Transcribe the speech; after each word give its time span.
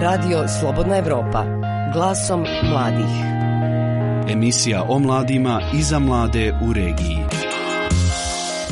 Radio 0.00 0.46
Slobodna 0.60 0.96
Evropa. 0.96 1.44
Glasom 1.92 2.46
mladih. 2.62 3.14
Emisija 4.28 4.84
o 4.88 4.98
mladima 4.98 5.60
i 5.78 5.82
za 5.82 5.98
mlade 5.98 6.52
u 6.68 6.72
regiji. 6.72 7.18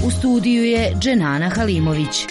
U 0.07 0.11
studiju 0.11 0.65
je 0.65 0.93
Dženana 0.99 1.49
Halimović. 1.49 2.27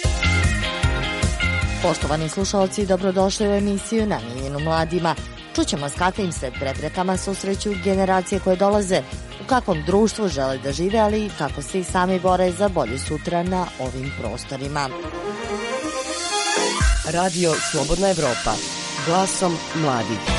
Poštovani 1.82 2.28
slušalci, 2.28 2.86
dobrodošli 2.86 3.48
u 3.48 3.52
emisiju 3.52 4.06
namijenjenu 4.06 4.60
mladima. 4.60 5.14
Čućemo 5.54 5.88
s 5.88 5.94
kakvim 5.94 6.32
se 6.32 6.50
preprekama 6.60 7.16
susreću 7.16 7.70
generacije 7.84 8.40
koje 8.40 8.56
dolaze, 8.56 9.02
u 9.44 9.46
kakvom 9.46 9.82
društvu 9.86 10.28
žele 10.28 10.58
da 10.58 10.72
žive, 10.72 10.98
ali 10.98 11.26
i 11.26 11.30
kako 11.38 11.62
se 11.62 11.80
i 11.80 11.84
sami 11.84 12.20
bore 12.20 12.52
za 12.52 12.68
bolje 12.68 12.98
sutra 12.98 13.42
na 13.42 13.66
ovim 13.78 14.12
prostorima. 14.20 14.88
Radio 17.12 17.52
Slobodna 17.70 18.10
Evropa. 18.10 18.75
Glasom 19.06 19.54
mladih. 19.78 20.35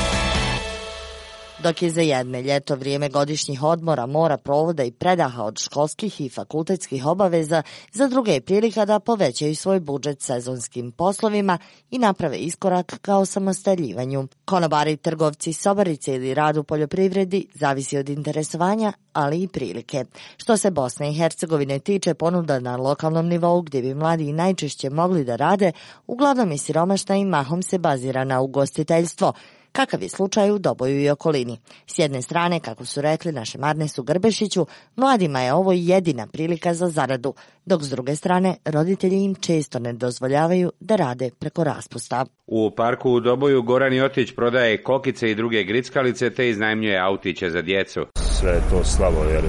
Dok 1.62 1.82
je 1.82 1.90
za 1.90 2.00
jedne 2.00 2.42
ljeto 2.42 2.74
vrijeme 2.74 3.08
godišnjih 3.08 3.62
odmora, 3.62 4.06
mora, 4.06 4.36
provoda 4.36 4.84
i 4.84 4.90
predaha 4.90 5.42
od 5.44 5.58
školskih 5.58 6.20
i 6.20 6.28
fakultetskih 6.28 7.06
obaveza, 7.06 7.62
za 7.92 8.08
druge 8.08 8.32
je 8.32 8.40
prilika 8.40 8.84
da 8.84 9.00
povećaju 9.00 9.56
svoj 9.56 9.80
budžet 9.80 10.22
sezonskim 10.22 10.92
poslovima 10.92 11.58
i 11.90 11.98
naprave 11.98 12.36
iskorak 12.36 12.98
kao 13.02 13.26
samostaljivanju. 13.26 14.28
Konobari, 14.44 14.96
trgovci, 14.96 15.52
sobarice 15.52 16.14
ili 16.14 16.34
rad 16.34 16.56
u 16.56 16.64
poljoprivredi 16.64 17.46
zavisi 17.54 17.98
od 17.98 18.08
interesovanja, 18.08 18.92
ali 19.12 19.42
i 19.42 19.48
prilike. 19.48 20.04
Što 20.36 20.56
se 20.56 20.70
Bosne 20.70 21.10
i 21.10 21.14
Hercegovine 21.14 21.78
tiče 21.78 22.14
ponuda 22.14 22.60
na 22.60 22.76
lokalnom 22.76 23.28
nivou 23.28 23.62
gdje 23.62 23.82
bi 23.82 23.94
mladi 23.94 24.32
najčešće 24.32 24.90
mogli 24.90 25.24
da 25.24 25.36
rade, 25.36 25.72
uglavnom 26.06 26.50
je 26.50 26.58
siromašna 26.58 27.16
i 27.16 27.24
mahom 27.24 27.62
se 27.62 27.78
bazira 27.78 28.24
na 28.24 28.40
ugostiteljstvo, 28.40 29.32
kakav 29.78 30.02
je 30.02 30.08
slučaj 30.08 30.50
u 30.50 30.58
Doboju 30.58 31.00
i 31.00 31.10
okolini. 31.10 31.58
S 31.86 31.98
jedne 31.98 32.22
strane, 32.22 32.60
kako 32.60 32.84
su 32.84 33.00
rekli 33.00 33.32
naše 33.32 33.58
Marnesu 33.58 34.02
Grbešiću, 34.02 34.66
mladima 34.96 35.40
je 35.40 35.52
ovo 35.52 35.72
jedina 35.72 36.26
prilika 36.26 36.74
za 36.74 36.88
zaradu, 36.88 37.34
dok 37.66 37.82
s 37.82 37.90
druge 37.90 38.16
strane 38.16 38.56
roditelji 38.64 39.24
im 39.24 39.34
često 39.34 39.78
ne 39.78 39.92
dozvoljavaju 39.92 40.72
da 40.80 40.96
rade 40.96 41.30
preko 41.38 41.64
raspusta. 41.64 42.26
U 42.46 42.70
parku 42.76 43.10
u 43.10 43.20
Doboju 43.20 43.62
Goran 43.62 43.92
Jotić 43.92 44.34
prodaje 44.34 44.82
kokice 44.82 45.30
i 45.30 45.34
druge 45.34 45.64
grickalice 45.64 46.30
te 46.30 46.48
iznajmljuje 46.48 46.98
autiće 46.98 47.50
za 47.50 47.62
djecu. 47.62 48.06
Sve 48.14 48.50
je 48.50 48.60
to 48.70 48.84
slabo 48.84 49.24
jer 49.32 49.44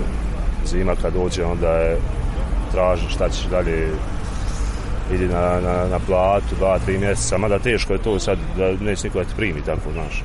zima 0.66 0.96
kad 1.02 1.14
dođe 1.14 1.44
onda 1.44 1.72
je 1.72 1.98
traži 2.72 3.10
šta 3.10 3.30
ćeš 3.30 3.46
dalje 3.46 3.88
idi 5.14 5.28
na, 5.28 5.60
na, 5.62 5.88
na 5.88 6.00
platu 6.00 6.56
dva, 6.56 6.80
tri 6.80 6.98
mjeseca, 6.98 7.38
mada 7.38 7.60
teško 7.60 7.94
je 7.94 8.02
to 8.04 8.20
sad 8.20 8.38
da 8.58 8.72
neće 8.72 9.08
niko 9.08 9.20
da 9.20 9.26
ti 9.26 9.34
primi 9.38 9.62
tako, 9.62 9.92
znaš. 9.94 10.24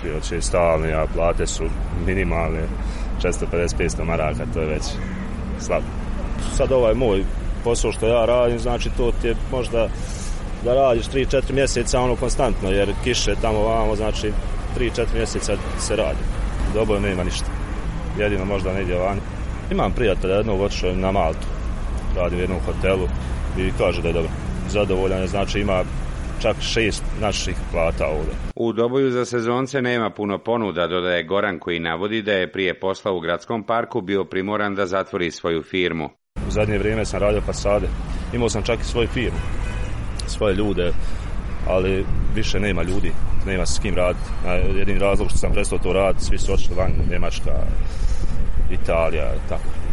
Svi 0.00 0.10
hoće 0.12 0.42
stalne, 0.42 0.92
a 0.92 1.06
plate 1.14 1.46
su 1.46 1.64
minimalne, 2.06 2.62
450-500 3.22 4.04
maraka, 4.04 4.46
to 4.54 4.60
je 4.60 4.66
već 4.66 4.82
slabo. 5.58 5.86
Sad 6.56 6.72
ovaj 6.72 6.94
moj 6.94 7.24
posao 7.64 7.92
što 7.92 8.06
ja 8.06 8.24
radim, 8.24 8.58
znači 8.58 8.90
to 8.96 9.12
ti 9.22 9.28
je 9.28 9.36
možda 9.50 9.88
da 10.64 10.74
radiš 10.74 11.06
3-4 11.06 11.52
mjeseca 11.52 12.00
ono 12.00 12.16
konstantno, 12.16 12.70
jer 12.70 12.92
kiše 13.04 13.34
tamo 13.42 13.58
vamo, 13.58 13.96
znači 13.96 14.32
3-4 14.78 15.06
mjeseca 15.14 15.56
se 15.78 15.96
radi. 15.96 16.18
Dobro 16.74 17.00
nema 17.00 17.24
ništa. 17.24 17.46
Jedino 18.18 18.44
možda 18.44 18.72
negdje 18.72 18.98
van. 18.98 19.18
Imam 19.70 19.92
prijatelja 19.92 20.34
jednog 20.34 20.60
otišao 20.60 20.92
na 20.94 21.12
Maltu. 21.12 21.46
Radi 22.16 22.36
u 22.36 22.38
jednom 22.38 22.58
hotelu 22.66 23.08
i 23.58 23.72
kaže 23.78 24.02
da 24.02 24.08
je 24.08 24.14
dobro. 24.14 24.30
Zadovoljan 24.68 25.20
je, 25.20 25.26
znači 25.26 25.60
ima 25.60 25.82
čak 26.42 26.56
šest 26.60 27.04
naših 27.20 27.56
plata 27.72 28.06
ovdje. 28.06 28.34
U 28.56 28.72
Doboju 28.72 29.10
za 29.10 29.24
sezonce 29.24 29.82
nema 29.82 30.10
puno 30.10 30.38
ponuda, 30.38 30.86
dodaje 30.86 31.24
Goran 31.24 31.58
koji 31.58 31.78
navodi 31.78 32.22
da 32.22 32.32
je 32.32 32.52
prije 32.52 32.80
posla 32.80 33.12
u 33.12 33.20
gradskom 33.20 33.62
parku 33.62 34.00
bio 34.00 34.24
primoran 34.24 34.74
da 34.74 34.86
zatvori 34.86 35.30
svoju 35.30 35.62
firmu. 35.62 36.08
U 36.48 36.50
zadnje 36.50 36.78
vrijeme 36.78 37.04
sam 37.04 37.20
radio 37.20 37.40
fasade. 37.40 37.86
Imao 38.32 38.48
sam 38.48 38.62
čak 38.62 38.80
i 38.80 38.84
svoju 38.84 39.08
firmu, 39.08 39.38
svoje 40.26 40.54
ljude, 40.54 40.92
ali 41.68 42.04
više 42.34 42.60
nema 42.60 42.82
ljudi, 42.82 43.12
nema 43.46 43.66
s 43.66 43.78
kim 43.78 43.94
raditi. 43.94 44.30
Jedini 44.78 44.98
razlog 44.98 45.28
što 45.28 45.38
sam 45.38 45.52
prestao 45.52 45.78
to 45.78 45.92
raditi, 45.92 46.24
svi 46.24 46.38
su 46.38 46.52
otišli 46.52 46.76
van, 46.76 46.92
Njemačka, 47.10 47.52
Italija, 48.70 49.32
tako. 49.48 49.83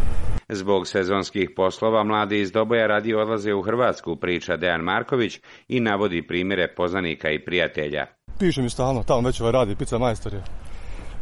Zbog 0.53 0.87
sezonskih 0.87 1.49
poslova 1.55 2.03
mladi 2.03 2.39
iz 2.41 2.51
Doboja 2.51 2.87
radi 2.87 3.13
odlaze 3.13 3.53
u 3.53 3.61
Hrvatsku, 3.61 4.15
priča 4.15 4.57
Dejan 4.57 4.81
Marković 4.81 5.39
i 5.67 5.79
navodi 5.79 6.27
primjere 6.27 6.73
poznanika 6.75 7.29
i 7.29 7.45
prijatelja. 7.45 8.05
Piše 8.39 8.61
mi 8.61 8.69
stalno, 8.69 9.03
tamo 9.03 9.21
već 9.21 9.41
ovaj 9.41 9.51
radi, 9.51 9.75
pizza 9.75 9.97
majstor 9.97 10.33
je. 10.33 10.43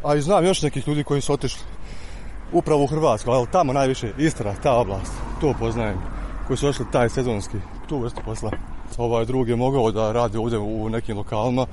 A 0.04 0.16
i 0.16 0.22
znam 0.22 0.46
još 0.46 0.62
nekih 0.62 0.88
ljudi 0.88 1.04
koji 1.04 1.22
su 1.22 1.34
otišli 1.34 1.62
upravo 2.54 2.84
u 2.84 2.88
Hrvatsku, 2.88 3.32
ali 3.32 3.48
tamo 3.52 3.74
najviše 3.74 4.12
Istra, 4.18 4.56
ta 4.64 4.74
oblast, 4.74 5.14
to 5.42 5.54
poznajem, 5.60 5.98
koji 6.48 6.58
su 6.58 6.68
otišli 6.68 6.86
taj 6.92 7.10
sezonski, 7.10 7.58
tu 7.90 8.00
vrstu 8.00 8.22
posla. 8.26 8.52
Ovaj 8.98 9.26
drugi 9.26 9.52
je 9.52 9.56
mogao 9.56 9.92
da 9.92 10.12
radi 10.12 10.38
ovdje 10.38 10.58
u 10.58 10.90
nekim 10.90 11.18
lokalima, 11.18 11.66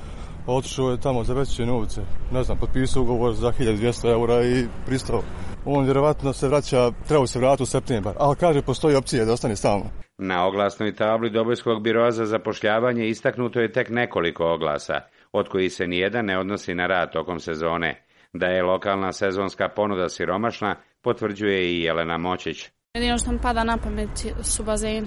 otišao 0.46 0.90
je 0.90 1.00
tamo 1.00 1.24
za 1.24 1.34
veće 1.34 1.66
novce, 1.66 2.00
ne 2.32 2.42
znam, 2.42 2.58
potpisao 2.58 3.02
ugovor 3.02 3.34
za 3.34 3.52
1200 3.52 4.10
eura 4.10 4.42
i 4.42 4.66
pristao. 4.86 5.22
On 5.64 5.84
vjerovatno 5.84 6.32
se 6.32 6.48
vraća, 6.48 6.90
treba 7.08 7.26
se 7.26 7.38
vratiti 7.38 7.62
u 7.62 7.66
septembar, 7.66 8.14
ali 8.18 8.36
kaže 8.36 8.62
postoji 8.62 8.96
opcija 8.96 9.24
da 9.24 9.32
ostane 9.32 9.56
stalno. 9.56 9.84
Na 10.18 10.46
oglasnoj 10.46 10.94
tabli 10.94 11.30
Dobojskog 11.30 11.82
biroa 11.82 12.10
za 12.10 12.24
zapošljavanje 12.24 13.08
istaknuto 13.08 13.60
je 13.60 13.72
tek 13.72 13.88
nekoliko 13.90 14.44
oglasa, 14.44 15.00
od 15.32 15.48
kojih 15.48 15.72
se 15.72 15.86
nijedan 15.86 16.24
ne 16.24 16.38
odnosi 16.38 16.74
na 16.74 16.86
rad 16.86 17.12
tokom 17.12 17.40
sezone. 17.40 18.02
Da 18.32 18.46
je 18.46 18.62
lokalna 18.62 19.12
sezonska 19.12 19.68
ponuda 19.68 20.08
siromašna, 20.08 20.76
potvrđuje 21.02 21.72
i 21.72 21.82
Jelena 21.82 22.18
Močić. 22.18 22.68
Jedino 22.94 23.18
što 23.18 23.32
mi 23.32 23.38
pada 23.42 23.64
na 23.64 23.76
pamet 23.76 24.26
su 24.42 24.64
bazeni. 24.64 25.06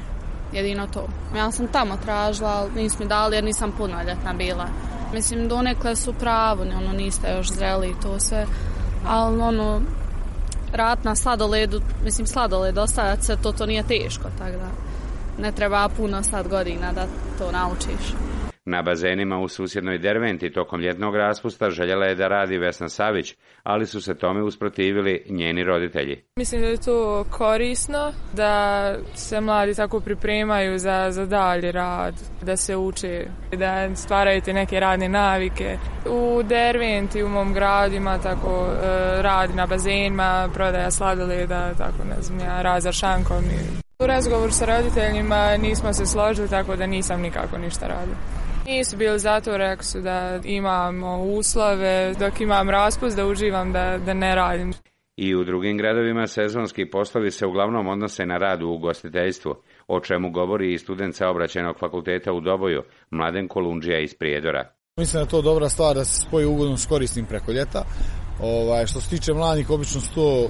Jedino 0.53 0.87
to. 0.87 1.07
Ja 1.37 1.51
sam 1.51 1.67
tamo 1.67 1.97
tražila, 2.05 2.49
ali 2.49 2.81
nisu 2.81 2.97
mi 2.99 3.09
dali 3.09 3.35
jer 3.35 3.43
nisam 3.43 3.73
punoljetna 3.77 4.33
bila. 4.33 4.67
Mislim, 5.13 5.47
donekle 5.47 5.95
su 5.95 6.13
pravo, 6.13 6.61
ono, 6.61 6.93
niste 6.93 7.31
još 7.37 7.51
zreli 7.51 7.89
i 7.89 8.01
to 8.01 8.19
sve. 8.19 8.45
Ali, 9.07 9.41
ono, 9.41 9.81
rat 10.73 11.03
na 11.03 11.15
sladoledu, 11.15 11.81
mislim, 12.03 12.27
sladoled 12.27 12.77
ostavljati 12.77 13.25
se, 13.25 13.37
to, 13.43 13.51
to 13.51 13.65
nije 13.65 13.83
teško, 13.83 14.29
tako 14.37 14.51
da 14.51 14.69
ne 15.41 15.51
treba 15.51 15.89
puno 15.97 16.23
sad 16.23 16.47
godina 16.47 16.91
da 16.93 17.05
to 17.37 17.51
naučiš. 17.51 18.13
Na 18.69 18.81
bazenima 18.81 19.39
u 19.39 19.47
susjednoj 19.47 19.97
Derventi 19.97 20.53
tokom 20.53 20.81
ljetnog 20.81 21.15
raspusta 21.15 21.69
željela 21.69 22.05
je 22.05 22.15
da 22.15 22.27
radi 22.27 22.57
Vesna 22.57 22.89
Savić, 22.89 23.35
ali 23.63 23.85
su 23.85 24.01
se 24.01 24.17
tome 24.17 24.43
usprotivili 24.43 25.25
njeni 25.29 25.63
roditelji. 25.63 26.23
Mislim 26.35 26.61
da 26.61 26.67
je 26.67 26.77
to 26.77 27.25
korisno, 27.29 28.13
da 28.33 28.95
se 29.15 29.41
mladi 29.41 29.75
tako 29.75 29.99
pripremaju 29.99 30.79
za, 30.79 31.11
za 31.11 31.25
dalji 31.25 31.71
rad, 31.71 32.13
da 32.41 32.57
se 32.57 32.75
uče, 32.75 33.25
da 33.57 33.95
stvaraju 33.95 34.41
te 34.41 34.53
neke 34.53 34.79
radne 34.79 35.09
navike. 35.09 35.77
U 36.09 36.43
Derventi, 36.43 37.23
u 37.23 37.29
mom 37.29 37.53
gradu 37.53 37.95
ima 37.95 38.17
tako 38.17 38.67
e, 38.67 39.21
radi 39.21 39.53
na 39.53 39.65
bazenima, 39.65 40.49
prodaja 40.53 40.91
sladoleda, 40.91 41.73
tako 41.77 42.03
ne 42.09 42.21
znam 42.21 42.39
ja, 42.39 42.61
rad 42.61 42.81
za 42.81 42.91
šankom. 42.91 43.43
U 43.99 44.07
razgovoru 44.07 44.51
sa 44.51 44.65
roditeljima 44.65 45.57
nismo 45.57 45.93
se 45.93 46.05
složili, 46.05 46.49
tako 46.49 46.75
da 46.75 46.85
nisam 46.85 47.21
nikako 47.21 47.57
ništa 47.57 47.87
radio. 47.87 48.38
Nisu 48.69 48.97
bili 48.97 49.19
zato, 49.19 49.57
rekli 49.57 49.83
su 49.83 50.01
da 50.01 50.39
imamo 50.43 51.23
uslove, 51.23 52.13
dok 52.19 52.41
imam 52.41 52.69
raspust 52.69 53.15
da 53.15 53.25
uživam 53.25 53.73
da, 53.73 53.97
da 54.05 54.13
ne 54.13 54.35
radim. 54.35 54.73
I 55.17 55.35
u 55.35 55.43
drugim 55.43 55.77
gradovima 55.77 56.27
sezonski 56.27 56.89
poslovi 56.89 57.31
se 57.31 57.45
uglavnom 57.45 57.87
odnose 57.87 58.25
na 58.25 58.37
rad 58.37 58.61
u 58.63 58.69
ugostiteljstvu, 58.69 59.55
o 59.87 59.99
čemu 59.99 60.31
govori 60.31 60.73
i 60.73 60.77
student 60.77 61.15
saobraćenog 61.15 61.79
fakulteta 61.79 62.33
u 62.33 62.41
Doboju, 62.41 62.83
Mladen 63.11 63.47
Kolundžija 63.47 63.99
iz 63.99 64.13
Prijedora. 64.13 64.69
Mislim 64.97 65.19
da 65.19 65.25
je 65.25 65.29
to 65.29 65.41
dobra 65.41 65.69
stvar 65.69 65.95
da 65.95 66.05
se 66.05 66.21
spoji 66.21 66.45
ugodno 66.45 66.77
s 66.77 66.85
korisnim 66.85 67.25
preko 67.25 67.51
ljeta. 67.51 67.85
Ovaj, 68.41 68.85
što 68.85 69.01
se 69.01 69.09
tiče 69.09 69.33
mladih, 69.33 69.69
obično 69.69 70.01
su 70.01 70.15
to 70.15 70.49